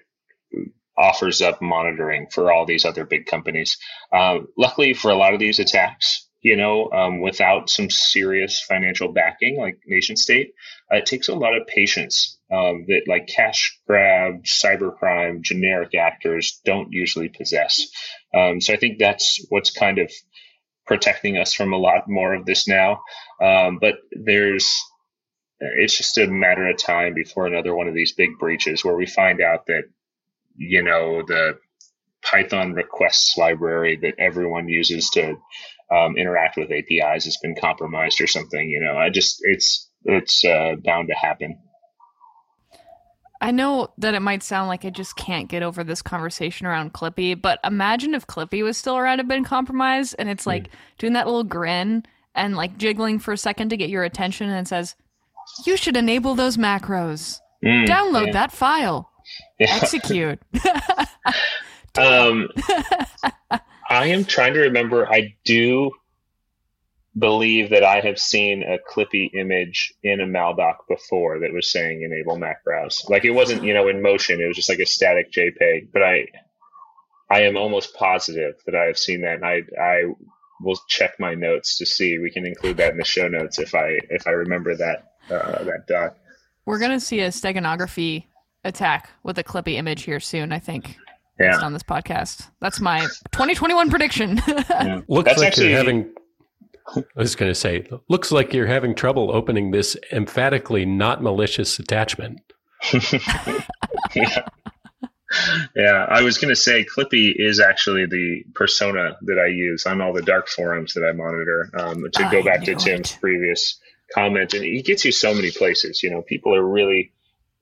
offers 0.97 1.41
up 1.41 1.63
monitoring 1.63 2.27
for 2.31 2.53
all 2.53 2.67
these 2.67 2.85
other 2.85 3.05
big 3.05 3.25
companies. 3.27 3.79
Uh, 4.13 4.41
luckily, 4.57 4.93
for 4.93 5.11
a 5.11 5.17
lot 5.17 5.33
of 5.33 5.41
these 5.41 5.59
attacks, 5.59 6.29
you 6.43 6.57
know, 6.57 6.91
um, 6.91 7.21
without 7.21 7.69
some 7.69 7.91
serious 7.91 8.63
financial 8.63 9.13
backing 9.13 9.59
like 9.59 9.79
nation 9.87 10.17
state, 10.17 10.55
uh, 10.93 10.97
it 10.97 11.07
takes 11.07 11.29
a 11.29 11.35
lot 11.35 11.57
of 11.57 11.67
patience 11.67 12.39
um, 12.51 12.87
that 12.89 13.03
like 13.07 13.27
cash 13.27 13.79
grab, 13.87 14.45
cybercrime, 14.45 15.43
generic 15.43 15.95
actors 15.95 16.61
don't 16.65 16.93
usually 16.93 17.29
possess. 17.29 17.89
Um, 18.35 18.61
so 18.61 18.73
I 18.73 18.77
think 18.77 18.99
that's 18.99 19.45
what's 19.51 19.71
kind 19.71 19.99
of 19.99 20.11
protecting 20.87 21.37
us 21.37 21.53
from 21.53 21.73
a 21.73 21.79
lot 21.79 22.09
more 22.09 22.35
of 22.35 22.47
this 22.47 22.67
now. 22.67 23.03
Um, 23.41 23.79
but 23.81 23.97
there's 24.13 24.81
it's 25.61 25.99
just 25.99 26.17
a 26.17 26.27
matter 26.27 26.67
of 26.69 26.79
time 26.79 27.13
before 27.13 27.47
another 27.47 27.75
one 27.75 27.87
of 27.87 27.95
these 27.95 28.13
big 28.13 28.39
breaches 28.39 28.83
where 28.83 28.97
we 28.97 29.07
find 29.07 29.43
out 29.43 29.67
that 29.67 29.85
you 30.57 30.83
know 30.83 31.23
the 31.27 31.59
Python 32.23 32.73
requests 32.73 33.37
library 33.37 33.99
that 34.03 34.15
everyone 34.19 34.69
uses 34.69 35.11
to 35.11 35.37
um, 35.91 36.17
interact 36.17 36.57
with 36.57 36.71
APIs 36.71 37.25
has 37.25 37.37
been 37.39 37.55
compromised 37.55 38.21
or 38.21 38.27
something. 38.27 38.69
You 38.69 38.81
know, 38.81 38.97
I 38.97 39.11
just 39.11 39.39
it's 39.43 39.89
it's 40.05 40.45
uh, 40.45 40.75
bound 40.85 41.09
to 41.09 41.15
happen. 41.15 41.59
I 43.43 43.53
know 43.53 43.89
that 43.97 44.15
it 44.15 44.21
might 44.21 44.43
sound 44.43 44.69
like 44.69 44.85
I 44.85 44.91
just 44.91 45.17
can't 45.17 45.49
get 45.49 45.63
over 45.63 45.83
this 45.83 46.03
conversation 46.03 46.67
around 46.67 46.93
Clippy, 46.93 47.41
but 47.41 47.59
imagine 47.65 48.15
if 48.15 48.27
Clippy 48.27 48.63
was 48.63 48.77
still 48.77 48.99
around 48.99 49.19
and 49.19 49.29
been 49.29 49.45
compromised 49.45 50.15
and 50.19 50.29
it's 50.29 50.47
like 50.47 50.65
mm. 50.65 50.73
doing 50.99 51.15
that 51.15 51.27
little 51.27 51.45
grin 51.45 52.05
and 52.35 52.55
like 52.55 52.77
jiggling 52.77 53.19
for 53.19 53.33
a 53.33 53.39
second 53.39 53.71
to 53.71 53.79
get 53.79 53.89
your 53.89 54.05
attention 54.05 54.51
and 54.51 54.67
it 54.67 54.69
says, 54.69 54.95
You 55.65 55.79
should 55.79 55.97
enable 55.97 56.35
those 56.35 56.59
macros. 56.59 57.41
Mm, 57.65 57.87
Download 57.87 58.27
yeah. 58.27 58.33
that 58.33 58.53
file. 58.53 59.11
Yeah. 59.59 59.75
Execute. 59.75 60.39
um 61.99 62.49
I 63.91 64.07
am 64.07 64.25
trying 64.25 64.55
to 64.55 64.61
remember 64.61 65.13
I 65.13 65.35
do 65.45 65.91
believe 67.19 67.71
that 67.71 67.83
I 67.83 67.99
have 68.01 68.21
seen 68.21 68.63
a 68.63 68.79
Clippy 68.79 69.35
image 69.35 69.93
in 70.05 70.21
a 70.21 70.27
Maldoc 70.27 70.77
before 70.89 71.41
that 71.41 71.53
was 71.53 71.71
saying 71.71 72.03
enable 72.03 72.39
macros. 72.39 73.09
Like 73.11 73.25
it 73.25 73.33
wasn't, 73.33 73.65
you 73.65 73.75
know, 73.75 73.89
in 73.89 74.01
motion. 74.01 74.41
It 74.41 74.47
was 74.47 74.57
just 74.57 74.69
like 74.69 74.79
a 74.79 74.87
static 74.87 75.33
JPEG. 75.33 75.89
But 75.93 76.05
I, 76.05 76.27
I 77.29 77.43
am 77.43 77.57
almost 77.57 77.95
positive 77.97 78.55
that 78.65 78.77
I 78.77 78.85
have 78.85 78.97
seen 78.97 79.23
that. 79.23 79.43
And 79.43 79.45
I, 79.45 79.63
I 79.79 80.05
will 80.61 80.79
check 80.87 81.19
my 81.19 81.35
notes 81.35 81.77
to 81.79 81.87
see. 81.87 82.19
We 82.19 82.31
can 82.31 82.47
include 82.47 82.77
that 82.77 82.93
in 82.93 82.99
the 82.99 83.05
show 83.05 83.27
notes 83.27 83.59
if 83.59 83.75
I, 83.75 83.99
if 84.09 84.29
I 84.29 84.31
remember 84.31 84.77
that, 84.77 85.15
uh, 85.29 85.65
that 85.65 85.89
doc. 85.89 86.17
We're 86.65 86.79
gonna 86.79 87.01
see 87.01 87.21
a 87.21 87.29
steganography 87.29 88.27
attack 88.65 89.11
with 89.25 89.39
a 89.39 89.45
Clippy 89.45 89.75
image 89.75 90.03
here 90.03 90.21
soon. 90.21 90.53
I 90.53 90.61
think. 90.61 90.97
Yeah. 91.41 91.59
on 91.61 91.73
this 91.73 91.83
podcast. 91.83 92.51
That's 92.61 92.81
my 92.81 93.01
2021 93.33 93.91
prediction. 93.91 94.43
yeah. 94.49 95.01
Looks 95.09 95.31
That's 95.31 95.39
like 95.39 95.49
actually, 95.49 95.71
you're 95.71 95.79
having 95.79 96.13
I 96.97 97.03
was 97.17 97.37
going 97.37 97.51
to 97.51 97.55
say, 97.55 97.87
looks 98.09 98.33
like 98.33 98.53
you're 98.53 98.67
having 98.67 98.95
trouble 98.95 99.35
opening 99.35 99.71
this 99.71 99.97
emphatically 100.13 100.85
not 100.85 101.23
malicious 101.23 101.79
attachment. 101.79 102.41
yeah. 104.15 104.49
Yeah, 105.77 106.07
I 106.09 106.23
was 106.23 106.39
going 106.39 106.49
to 106.49 106.57
say 106.57 106.85
Clippy 106.85 107.33
is 107.35 107.61
actually 107.61 108.07
the 108.07 108.43
persona 108.55 109.17
that 109.23 109.39
I 109.39 109.47
use 109.47 109.87
on 109.87 110.01
all 110.01 110.13
the 110.13 110.23
dark 110.23 110.49
forums 110.49 110.95
that 110.95 111.05
I 111.05 111.13
monitor. 111.13 111.71
Um, 111.79 112.05
to 112.15 112.25
I 112.25 112.31
go 112.33 112.43
back 112.43 112.65
to 112.65 112.75
Tim's 112.75 113.13
it. 113.13 113.19
previous 113.21 113.79
comment, 114.13 114.55
and 114.55 114.65
he 114.65 114.83
gets 114.83 115.05
you 115.05 115.13
so 115.13 115.33
many 115.33 115.53
places. 115.53 116.03
You 116.03 116.11
know, 116.11 116.23
people 116.23 116.53
are 116.57 116.67
really 116.67 117.13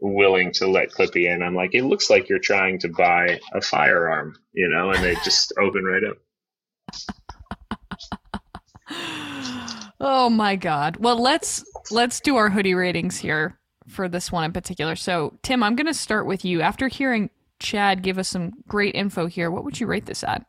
willing 0.01 0.53
to 0.53 0.67
let 0.67 0.91
Clippy 0.91 1.33
in. 1.33 1.43
I'm 1.43 1.55
like, 1.55 1.75
it 1.75 1.85
looks 1.85 2.11
like 2.11 2.29
you're 2.29 2.39
trying 2.39 2.79
to 2.81 2.89
buy 2.89 3.41
a 3.53 3.61
firearm, 3.61 4.35
you 4.53 4.69
know, 4.69 4.91
and 4.91 5.03
they 5.03 5.15
just 5.25 5.53
open 5.59 5.85
right 5.85 6.05
up. 6.05 6.17
Oh 10.01 10.31
my 10.31 10.55
god. 10.55 10.99
Well, 10.99 11.21
let's 11.21 11.65
let's 11.91 12.21
do 12.21 12.37
our 12.37 12.51
hoodie 12.51 12.75
ratings 12.75 13.19
here 13.19 13.59
for 13.89 14.09
this 14.09 14.31
one 14.31 14.45
in 14.45 14.53
particular. 14.53 14.95
So, 14.95 15.37
Tim, 15.43 15.63
I'm 15.63 15.75
going 15.75 15.89
to 15.89 15.95
start 15.95 16.25
with 16.25 16.45
you. 16.45 16.61
After 16.61 16.87
hearing 16.87 17.31
Chad 17.59 18.03
give 18.03 18.17
us 18.17 18.29
some 18.29 18.53
great 18.69 18.95
info 18.95 19.27
here, 19.27 19.51
what 19.51 19.65
would 19.65 19.81
you 19.81 19.89
rate 19.89 20.07
this 20.07 20.23
at? 20.23 20.47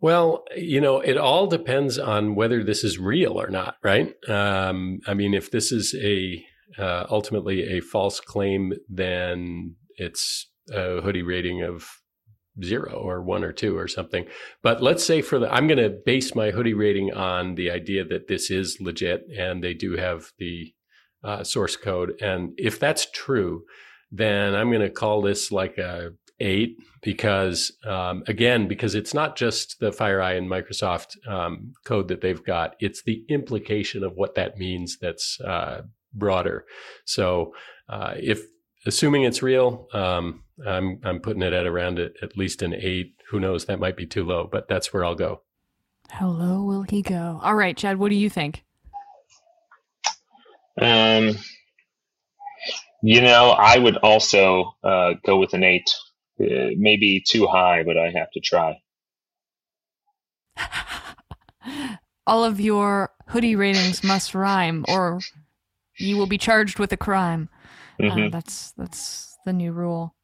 Well, 0.00 0.44
you 0.56 0.80
know, 0.80 1.00
it 1.00 1.16
all 1.16 1.46
depends 1.46 1.98
on 1.98 2.34
whether 2.34 2.64
this 2.64 2.84
is 2.84 2.98
real 2.98 3.40
or 3.40 3.48
not, 3.48 3.76
right? 3.82 4.14
Um, 4.28 5.00
I 5.06 5.14
mean, 5.14 5.34
if 5.34 5.50
this 5.50 5.72
is 5.72 5.94
a 6.02 6.44
uh, 6.78 7.06
ultimately 7.10 7.76
a 7.76 7.80
false 7.80 8.20
claim, 8.20 8.72
then 8.88 9.76
it's 9.96 10.48
a 10.72 11.00
hoodie 11.00 11.22
rating 11.22 11.62
of 11.62 11.88
zero 12.62 12.92
or 12.92 13.22
one 13.22 13.44
or 13.44 13.52
two 13.52 13.76
or 13.76 13.88
something. 13.88 14.26
But 14.62 14.82
let's 14.82 15.04
say 15.04 15.22
for 15.22 15.38
the, 15.38 15.52
I'm 15.52 15.66
going 15.66 15.78
to 15.78 15.98
base 16.04 16.34
my 16.34 16.50
hoodie 16.50 16.74
rating 16.74 17.12
on 17.12 17.54
the 17.54 17.70
idea 17.70 18.04
that 18.04 18.28
this 18.28 18.50
is 18.50 18.78
legit 18.80 19.24
and 19.36 19.62
they 19.62 19.74
do 19.74 19.96
have 19.96 20.32
the 20.38 20.72
uh, 21.22 21.44
source 21.44 21.76
code. 21.76 22.14
And 22.20 22.52
if 22.56 22.80
that's 22.80 23.10
true, 23.10 23.64
then 24.10 24.54
I'm 24.54 24.70
going 24.70 24.80
to 24.80 24.90
call 24.90 25.22
this 25.22 25.52
like 25.52 25.78
a 25.78 26.10
eight 26.40 26.76
because 27.02 27.70
um, 27.86 28.22
again 28.26 28.66
because 28.66 28.94
it's 28.94 29.14
not 29.14 29.36
just 29.36 29.78
the 29.78 29.90
FireEye 29.90 30.38
and 30.38 30.50
Microsoft 30.50 31.16
um, 31.28 31.72
code 31.84 32.08
that 32.08 32.20
they've 32.20 32.44
got; 32.44 32.74
it's 32.80 33.02
the 33.02 33.24
implication 33.28 34.02
of 34.02 34.14
what 34.14 34.34
that 34.34 34.58
means 34.58 34.96
that's 35.00 35.38
uh, 35.40 35.82
broader. 36.12 36.64
So 37.04 37.54
uh, 37.88 38.14
if 38.16 38.42
assuming 38.86 39.24
it's 39.24 39.42
real, 39.42 39.88
um, 39.92 40.44
I'm 40.66 41.00
I'm 41.04 41.20
putting 41.20 41.42
it 41.42 41.52
at 41.52 41.66
around 41.66 41.98
a, 41.98 42.10
at 42.22 42.36
least 42.36 42.62
an 42.62 42.74
eight. 42.74 43.14
Who 43.30 43.40
knows? 43.40 43.66
That 43.66 43.80
might 43.80 43.96
be 43.96 44.06
too 44.06 44.24
low, 44.24 44.48
but 44.50 44.68
that's 44.68 44.92
where 44.92 45.04
I'll 45.04 45.14
go. 45.14 45.42
How 46.10 46.28
low 46.28 46.62
will 46.64 46.82
he 46.82 47.02
go? 47.02 47.38
All 47.42 47.54
right, 47.54 47.76
Chad. 47.76 47.98
What 47.98 48.10
do 48.10 48.16
you 48.16 48.28
think? 48.28 48.64
Um, 50.80 51.36
you 53.02 53.20
know, 53.20 53.50
I 53.50 53.78
would 53.78 53.96
also 53.98 54.72
uh, 54.82 55.14
go 55.24 55.38
with 55.38 55.54
an 55.54 55.64
eight. 55.64 55.88
Uh, 56.40 56.72
maybe 56.76 57.22
too 57.26 57.46
high, 57.46 57.82
but 57.84 57.98
I 57.98 58.10
have 58.16 58.30
to 58.32 58.40
try. 58.40 58.80
All 62.26 62.44
of 62.44 62.60
your 62.60 63.10
hoodie 63.28 63.56
ratings 63.56 64.02
must 64.02 64.34
rhyme, 64.34 64.84
or 64.88 65.20
you 66.00 66.16
will 66.16 66.26
be 66.26 66.38
charged 66.38 66.78
with 66.78 66.92
a 66.92 66.96
crime. 66.96 67.48
Mm-hmm. 68.00 68.26
Uh, 68.26 68.28
that's 68.30 68.72
that's 68.72 69.38
the 69.44 69.52
new 69.52 69.72
rule. 69.72 70.14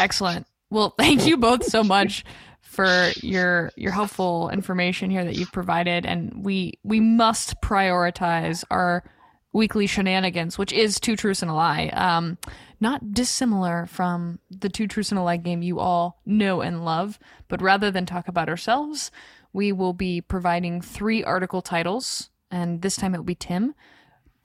Excellent. 0.00 0.46
Well, 0.70 0.94
thank 0.98 1.26
you 1.26 1.36
both 1.36 1.64
so 1.64 1.82
much 1.82 2.24
for 2.60 3.10
your 3.22 3.72
your 3.76 3.92
helpful 3.92 4.50
information 4.50 5.10
here 5.10 5.24
that 5.24 5.36
you've 5.36 5.52
provided, 5.52 6.06
and 6.06 6.44
we 6.44 6.74
we 6.82 7.00
must 7.00 7.60
prioritize 7.60 8.64
our 8.70 9.04
weekly 9.52 9.86
shenanigans, 9.86 10.58
which 10.58 10.72
is 10.72 11.00
two 11.00 11.16
truths 11.16 11.42
and 11.42 11.50
a 11.50 11.54
lie. 11.54 11.88
Um, 11.88 12.38
not 12.80 13.12
dissimilar 13.12 13.86
from 13.86 14.38
the 14.50 14.68
two 14.68 14.86
truths 14.86 15.10
and 15.10 15.18
a 15.18 15.22
lie 15.22 15.38
game 15.38 15.62
you 15.62 15.80
all 15.80 16.20
know 16.26 16.60
and 16.60 16.84
love, 16.84 17.18
but 17.48 17.62
rather 17.62 17.90
than 17.90 18.06
talk 18.06 18.28
about 18.28 18.48
ourselves, 18.48 19.10
we 19.52 19.72
will 19.72 19.94
be 19.94 20.20
providing 20.20 20.80
three 20.80 21.24
article 21.24 21.62
titles, 21.62 22.30
and 22.50 22.82
this 22.82 22.96
time 22.96 23.14
it 23.14 23.18
will 23.18 23.24
be 23.24 23.34
Tim, 23.34 23.74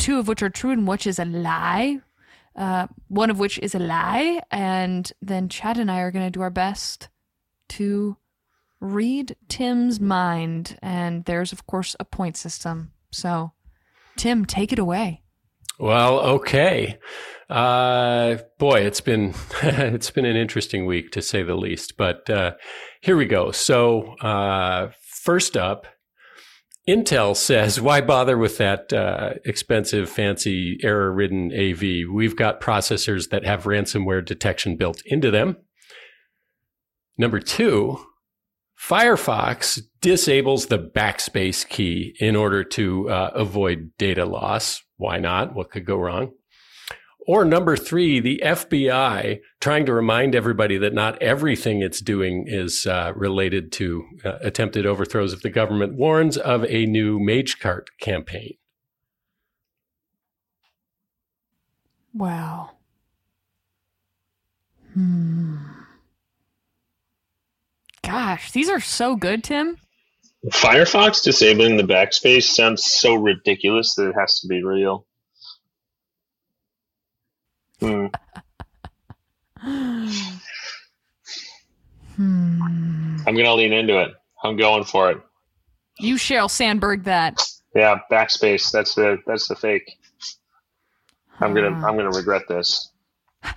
two 0.04 0.20
of 0.20 0.28
which 0.28 0.44
are 0.44 0.50
true 0.50 0.72
and 0.72 0.88
which 0.88 1.08
is 1.08 1.18
a 1.20 1.26
lie 1.26 2.00
uh, 2.56 2.88
one 3.08 3.30
of 3.30 3.40
which 3.40 3.60
is 3.60 3.74
a 3.76 3.80
lie. 3.80 4.42
And 4.52 5.12
then 5.22 5.50
Chad 5.50 5.78
and 5.78 5.90
I 5.90 6.00
are 6.00 6.12
going 6.12 6.26
to 6.26 6.32
do 6.32 6.42
our 6.42 6.50
best 6.50 7.10
to 7.70 8.18
read 8.80 9.36
Tim's 9.48 10.00
mind. 10.00 10.78
And 10.82 11.26
there's, 11.26 11.52
of 11.52 11.66
course, 11.66 11.96
a 12.00 12.06
point 12.06 12.38
system. 12.38 12.92
So, 13.12 13.54
Tim, 14.16 14.46
take 14.46 14.72
it 14.72 14.80
away. 14.80 15.22
Well, 15.80 16.20
okay. 16.20 17.00
Uh, 17.50 18.38
boy, 18.60 18.82
it's 18.82 19.02
been 19.02 19.34
it's 19.64 20.12
been 20.12 20.26
an 20.26 20.36
interesting 20.36 20.86
week 20.86 21.12
to 21.12 21.22
say 21.22 21.42
the 21.42 21.56
least. 21.56 21.98
But 21.98 22.30
uh, 22.30 22.54
here 23.02 23.18
we 23.18 23.26
go. 23.26 23.52
So, 23.52 24.14
uh, 24.22 24.92
first 25.02 25.58
up, 25.58 25.88
Intel 26.88 27.36
says, 27.36 27.80
why 27.80 28.02
bother 28.02 28.38
with 28.38 28.58
that 28.58 28.92
uh, 28.92 29.36
expensive, 29.46 30.10
fancy, 30.10 30.78
error 30.84 31.14
ridden 31.14 31.52
AV? 31.54 32.12
We've 32.14 32.36
got 32.36 32.60
processors 32.60 33.30
that 33.30 33.46
have 33.46 33.64
ransomware 33.64 34.24
detection 34.26 34.76
built 34.76 35.02
into 35.06 35.32
them. 35.32 35.58
Number 37.18 37.40
two, 37.40 38.00
Firefox 38.78 39.80
disables 40.02 40.66
the 40.66 40.80
backspace 40.80 41.68
key 41.68 42.16
in 42.20 42.36
order 42.36 42.66
to 42.66 43.10
uh, 43.10 43.32
avoid 43.34 43.92
data 43.98 44.26
loss. 44.26 44.84
Why 44.98 45.20
not? 45.20 45.56
What 45.56 45.72
could 45.72 45.86
go 45.86 45.96
wrong? 45.96 46.32
Or 47.26 47.46
number 47.46 47.78
three, 47.78 48.20
the 48.20 48.42
FBI 48.44 49.40
trying 49.62 49.86
to 49.86 49.94
remind 49.94 50.36
everybody 50.36 50.78
that 50.78 50.94
not 50.94 51.22
everything 51.22 51.82
it's 51.82 52.02
doing 52.02 52.46
is 52.48 52.86
uh, 52.86 53.14
related 53.16 53.72
to 53.74 54.06
uh, 54.26 54.40
attempted 54.42 54.86
overthrows 54.86 55.32
of 55.32 55.42
the 55.42 55.50
government, 55.50 55.94
warns 55.94 56.38
of 56.38 56.66
a 56.66 56.86
new 56.86 57.20
MageCart 57.20 57.88
campaign. 58.02 58.56
Wow. 62.14 62.72
Hmm. 64.94 65.58
Gosh, 68.04 68.52
these 68.52 68.70
are 68.70 68.82
so 68.82 69.16
good, 69.16 69.44
Tim. 69.44 69.78
Firefox 70.52 71.24
disabling 71.24 71.78
the 71.78 71.84
backspace 71.84 72.44
sounds 72.44 72.84
so 72.84 73.16
ridiculous 73.16 73.96
that 73.96 74.10
it 74.10 74.16
has 74.20 74.42
to 74.42 74.48
be 74.48 74.62
real. 74.62 75.08
Hmm. 77.84 78.06
hmm. 82.16 83.18
I'm 83.28 83.36
gonna 83.36 83.54
lean 83.54 83.74
into 83.74 84.00
it. 84.00 84.14
I'm 84.42 84.56
going 84.56 84.86
for 84.86 85.12
it. 85.12 85.18
You 86.00 86.16
Sheryl 86.16 86.50
Sandberg 86.50 87.04
that. 87.04 87.42
Yeah, 87.76 88.00
backspace. 88.10 88.72
That's 88.72 88.96
the 88.96 89.18
that's 89.28 89.50
the 89.50 89.56
fake. 89.56 89.98
I'm 91.42 91.54
gonna 91.54 91.72
Ah. 91.72 91.88
I'm 91.88 91.98
gonna 91.98 92.12
regret 92.12 92.44
this. 92.48 92.92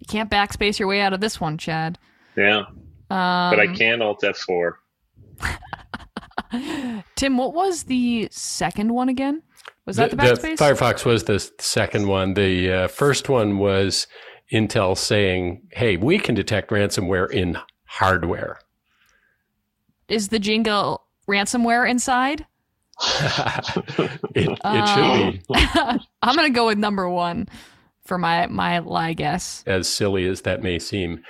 You 0.00 0.06
can't 0.08 0.28
backspace 0.28 0.80
your 0.80 0.88
way 0.88 1.00
out 1.00 1.12
of 1.12 1.20
this 1.20 1.40
one, 1.40 1.56
Chad. 1.58 1.96
Yeah, 2.36 2.64
Um, 2.66 2.74
but 3.08 3.60
I 3.60 3.68
can 3.72 4.02
Alt 4.02 4.22
F4. 4.22 4.72
Tim, 7.14 7.36
what 7.36 7.54
was 7.54 7.84
the 7.84 8.26
second 8.32 8.92
one 8.92 9.08
again? 9.08 9.42
Was 9.86 9.96
that 9.96 10.10
the, 10.10 10.16
the 10.16 10.22
backspace? 10.22 10.56
Firefox 10.58 11.04
was 11.04 11.24
the 11.24 11.38
second 11.58 12.06
one. 12.06 12.34
The 12.34 12.72
uh, 12.72 12.88
first 12.88 13.28
one 13.28 13.58
was 13.58 14.06
Intel 14.52 14.96
saying, 14.96 15.62
"Hey, 15.72 15.96
we 15.96 16.18
can 16.18 16.34
detect 16.34 16.70
ransomware 16.70 17.30
in 17.30 17.58
hardware." 17.84 18.58
Is 20.08 20.28
the 20.28 20.38
jingle 20.38 21.02
ransomware 21.28 21.88
inside? 21.88 22.46
it, 24.34 24.58
it 24.64 24.88
should 24.88 25.32
be 25.32 25.42
I'm 26.22 26.36
gonna 26.36 26.50
go 26.50 26.66
with 26.66 26.78
number 26.78 27.08
one 27.08 27.48
for 28.04 28.18
my 28.18 28.46
my 28.46 28.78
lie 28.80 29.14
guess. 29.14 29.64
as 29.66 29.88
silly 29.88 30.28
as 30.28 30.42
that 30.42 30.62
may 30.62 30.78
seem. 30.78 31.22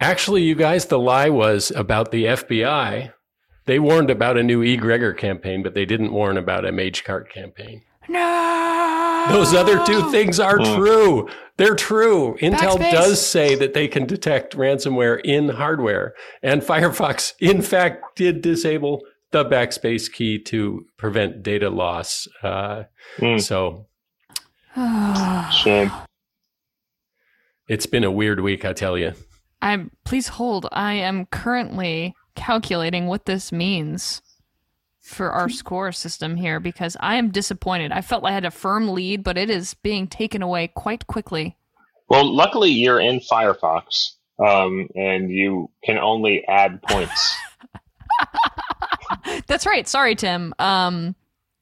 Actually, 0.00 0.42
you 0.42 0.54
guys, 0.54 0.86
the 0.86 0.98
lie 0.98 1.28
was 1.28 1.70
about 1.72 2.10
the 2.10 2.24
FBI. 2.24 3.12
They 3.66 3.78
warned 3.78 4.10
about 4.10 4.36
a 4.36 4.42
new 4.42 4.62
eGregor 4.62 5.16
campaign, 5.16 5.62
but 5.62 5.74
they 5.74 5.84
didn't 5.86 6.12
warn 6.12 6.36
about 6.36 6.64
a 6.66 6.70
MageCart 6.72 7.30
campaign. 7.30 7.82
No. 8.08 9.24
Those 9.30 9.54
other 9.54 9.82
two 9.86 10.10
things 10.10 10.38
are 10.38 10.58
Hmm. 10.58 10.74
true. 10.76 11.28
They're 11.56 11.74
true. 11.74 12.36
Intel 12.42 12.76
Backspace. 12.76 12.92
does 12.92 13.26
say 13.26 13.54
that 13.54 13.72
they 13.72 13.88
can 13.88 14.04
detect 14.06 14.54
ransomware 14.56 15.18
in 15.24 15.48
hardware, 15.50 16.12
and 16.42 16.60
Firefox, 16.62 17.32
in 17.40 17.62
fact, 17.62 18.16
did 18.16 18.42
disable 18.42 19.00
the 19.30 19.44
backspace 19.44 20.12
key 20.12 20.38
to 20.38 20.84
prevent 20.98 21.42
data 21.42 21.70
loss. 21.70 22.28
Uh, 22.42 22.84
Hmm. 23.18 23.38
So 23.38 23.86
Shame. 25.52 25.90
it's 27.68 27.86
been 27.86 28.04
a 28.04 28.10
weird 28.10 28.40
week, 28.40 28.64
I 28.64 28.72
tell 28.72 28.98
you. 28.98 29.12
I'm. 29.62 29.90
Please 30.04 30.28
hold. 30.28 30.68
I 30.72 30.92
am 30.94 31.26
currently 31.26 32.14
calculating 32.34 33.06
what 33.06 33.26
this 33.26 33.52
means 33.52 34.22
for 35.00 35.30
our 35.30 35.48
score 35.48 35.92
system 35.92 36.36
here 36.36 36.60
because 36.60 36.96
I 37.00 37.16
am 37.16 37.30
disappointed. 37.30 37.92
I 37.92 38.00
felt 38.00 38.24
I 38.24 38.32
had 38.32 38.44
a 38.44 38.50
firm 38.50 38.88
lead, 38.88 39.22
but 39.22 39.36
it 39.36 39.50
is 39.50 39.74
being 39.74 40.06
taken 40.06 40.42
away 40.42 40.68
quite 40.68 41.06
quickly. 41.06 41.56
Well, 42.08 42.34
luckily 42.34 42.70
you're 42.70 43.00
in 43.00 43.20
Firefox, 43.20 44.12
um, 44.38 44.88
and 44.94 45.30
you 45.30 45.70
can 45.84 45.98
only 45.98 46.44
add 46.46 46.82
points. 46.82 47.36
That's 49.46 49.66
right. 49.66 49.86
Sorry, 49.86 50.14
Tim. 50.14 50.54
Um, 50.58 51.14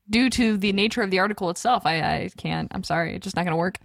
due 0.09 0.31
to 0.31 0.57
the 0.57 0.73
nature 0.73 1.03
of 1.03 1.11
the 1.11 1.19
article 1.19 1.51
itself, 1.51 1.87
I, 1.87 2.01
I 2.01 2.31
can't. 2.37 2.71
I'm 2.75 2.85
sorry. 2.85 3.15
It's 3.15 3.25
just 3.25 3.37
not 3.37 3.43
going 3.43 3.53
to 3.53 3.57
work. 3.57 3.79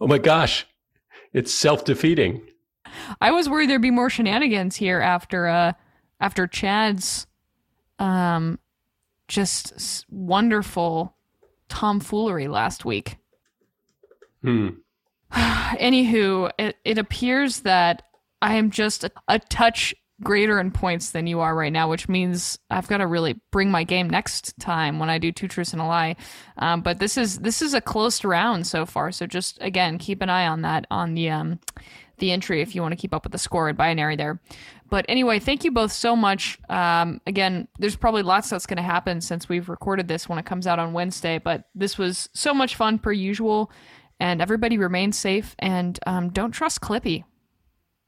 Oh 0.00 0.06
my 0.06 0.18
gosh, 0.18 0.66
it's 1.32 1.52
self 1.54 1.84
defeating. 1.84 2.42
I 3.20 3.30
was 3.30 3.48
worried 3.48 3.70
there'd 3.70 3.82
be 3.82 3.90
more 3.90 4.10
shenanigans 4.10 4.76
here 4.76 5.00
after 5.00 5.46
uh 5.46 5.72
after 6.20 6.46
Chad's 6.46 7.26
um 7.98 8.58
just 9.28 10.04
wonderful 10.10 11.16
tomfoolery 11.68 12.48
last 12.48 12.84
week. 12.84 13.16
Hmm. 14.42 14.68
Anywho, 15.32 16.50
it, 16.58 16.76
it 16.84 16.98
appears 16.98 17.60
that 17.60 18.02
I 18.42 18.56
am 18.56 18.70
just 18.70 19.04
a, 19.04 19.10
a 19.28 19.38
touch 19.38 19.94
greater 20.22 20.60
in 20.60 20.70
points 20.70 21.10
than 21.10 21.26
you 21.26 21.40
are 21.40 21.54
right 21.54 21.72
now, 21.72 21.88
which 21.88 22.08
means 22.08 22.58
I've 22.70 22.88
got 22.88 22.98
to 22.98 23.06
really 23.06 23.40
bring 23.50 23.70
my 23.70 23.84
game 23.84 24.08
next 24.08 24.58
time 24.60 24.98
when 24.98 25.10
I 25.10 25.18
do 25.18 25.32
two 25.32 25.48
truths 25.48 25.72
and 25.72 25.80
a 25.80 25.86
lie. 25.86 26.16
Um, 26.58 26.82
but 26.82 26.98
this 26.98 27.16
is 27.16 27.38
this 27.38 27.62
is 27.62 27.74
a 27.74 27.80
close 27.80 28.24
round 28.24 28.66
so 28.66 28.86
far, 28.86 29.12
so 29.12 29.26
just 29.26 29.58
again 29.60 29.98
keep 29.98 30.22
an 30.22 30.30
eye 30.30 30.46
on 30.46 30.62
that 30.62 30.86
on 30.90 31.14
the 31.14 31.30
um, 31.30 31.60
the 32.22 32.32
entry 32.32 32.62
if 32.62 32.74
you 32.74 32.80
want 32.80 32.92
to 32.92 32.96
keep 32.96 33.12
up 33.12 33.24
with 33.24 33.32
the 33.32 33.38
score 33.38 33.68
in 33.68 33.76
binary 33.76 34.16
there. 34.16 34.40
But 34.88 35.04
anyway, 35.08 35.38
thank 35.40 35.64
you 35.64 35.72
both 35.72 35.90
so 35.92 36.14
much. 36.14 36.58
Um, 36.68 37.20
again, 37.26 37.66
there's 37.78 37.96
probably 37.96 38.22
lots 38.22 38.48
that's 38.48 38.64
going 38.64 38.76
to 38.76 38.82
happen 38.82 39.20
since 39.20 39.48
we've 39.48 39.68
recorded 39.68 40.06
this 40.08 40.28
when 40.28 40.38
it 40.38 40.46
comes 40.46 40.66
out 40.66 40.78
on 40.78 40.92
Wednesday. 40.92 41.38
But 41.38 41.64
this 41.74 41.98
was 41.98 42.28
so 42.34 42.54
much 42.54 42.76
fun 42.76 42.98
per 42.98 43.10
usual, 43.12 43.70
and 44.20 44.40
everybody 44.40 44.78
remain 44.78 45.12
safe 45.12 45.56
and 45.58 45.98
um, 46.06 46.28
don't 46.30 46.52
trust 46.52 46.80
Clippy. 46.80 47.24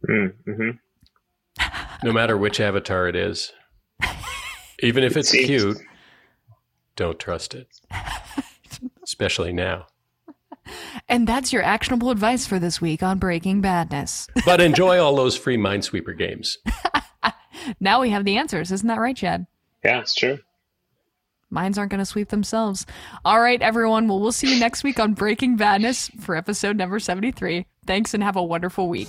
mm-hmm. 0.08 0.70
No 2.04 2.12
matter 2.12 2.36
which 2.36 2.60
avatar 2.60 3.08
it 3.08 3.16
is, 3.16 3.52
even 4.80 5.02
if 5.04 5.16
it's 5.16 5.30
Seems- 5.30 5.46
cute, 5.46 5.78
don't 6.96 7.18
trust 7.18 7.54
it. 7.54 7.66
Especially 9.02 9.52
now. 9.52 9.86
And 11.08 11.26
that's 11.26 11.52
your 11.52 11.62
actionable 11.62 12.10
advice 12.10 12.46
for 12.46 12.58
this 12.58 12.80
week 12.80 13.02
on 13.02 13.18
Breaking 13.18 13.60
Badness. 13.60 14.26
But 14.44 14.60
enjoy 14.60 14.98
all 14.98 15.16
those 15.16 15.36
free 15.36 15.56
Minesweeper 15.56 16.16
games. 16.16 16.58
now 17.80 18.00
we 18.00 18.10
have 18.10 18.24
the 18.24 18.36
answers, 18.36 18.70
isn't 18.72 18.86
that 18.88 19.00
right, 19.00 19.16
Chad? 19.16 19.46
Yeah, 19.84 20.00
it's 20.00 20.14
true. 20.14 20.38
Mines 21.50 21.78
aren't 21.78 21.90
going 21.90 22.00
to 22.00 22.04
sweep 22.04 22.30
themselves. 22.30 22.84
All 23.24 23.40
right, 23.40 23.62
everyone. 23.62 24.08
Well, 24.08 24.20
we'll 24.20 24.32
see 24.32 24.52
you 24.52 24.58
next 24.58 24.82
week 24.82 24.98
on 24.98 25.14
Breaking 25.14 25.56
Badness 25.56 26.08
for 26.20 26.36
episode 26.36 26.76
number 26.76 26.98
73. 26.98 27.66
Thanks 27.86 28.12
and 28.12 28.22
have 28.22 28.36
a 28.36 28.42
wonderful 28.42 28.88
week. 28.88 29.08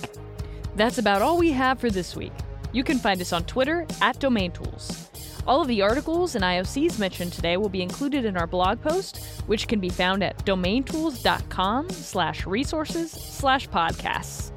That's 0.76 0.98
about 0.98 1.22
all 1.22 1.38
we 1.38 1.52
have 1.52 1.80
for 1.80 1.90
this 1.90 2.14
week. 2.14 2.32
You 2.72 2.84
can 2.84 2.98
find 2.98 3.20
us 3.20 3.32
on 3.32 3.44
Twitter 3.44 3.86
at 4.00 4.20
Domain 4.20 4.52
Tools. 4.52 5.10
All 5.46 5.62
of 5.62 5.68
the 5.68 5.80
articles 5.82 6.34
and 6.34 6.42
IOCs 6.42 6.98
mentioned 6.98 7.32
today 7.32 7.56
will 7.56 7.68
be 7.68 7.82
included 7.82 8.24
in 8.24 8.36
our 8.36 8.48
blog 8.48 8.80
post, 8.80 9.24
which 9.46 9.68
can 9.68 9.78
be 9.78 9.88
found 9.88 10.24
at 10.24 10.44
domaintools.com 10.44 11.90
slash 11.90 12.46
resources 12.46 13.12
slash 13.12 13.68
podcasts. 13.68 14.50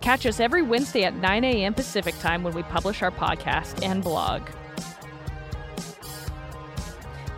Catch 0.00 0.26
us 0.26 0.40
every 0.40 0.62
Wednesday 0.62 1.04
at 1.04 1.14
9 1.14 1.44
a.m. 1.44 1.72
Pacific 1.72 2.18
time 2.18 2.42
when 2.42 2.52
we 2.52 2.62
publish 2.64 3.02
our 3.02 3.12
podcast 3.12 3.82
and 3.84 4.02
blog. 4.02 4.42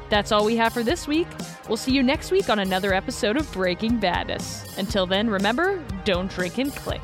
That's 0.09 0.33
all 0.33 0.45
we 0.45 0.57
have 0.57 0.73
for 0.73 0.83
this 0.83 1.07
week. 1.07 1.29
We'll 1.69 1.77
see 1.77 1.93
you 1.93 2.03
next 2.03 2.31
week 2.31 2.49
on 2.49 2.61
another 2.61 2.95
episode 2.95 3.37
of 3.37 3.51
Breaking 3.53 3.99
Badness. 3.99 4.79
Until 4.79 5.05
then, 5.07 5.29
remember, 5.29 5.85
don't 6.05 6.31
drink 6.31 6.59
and 6.59 6.75
click. 6.75 7.03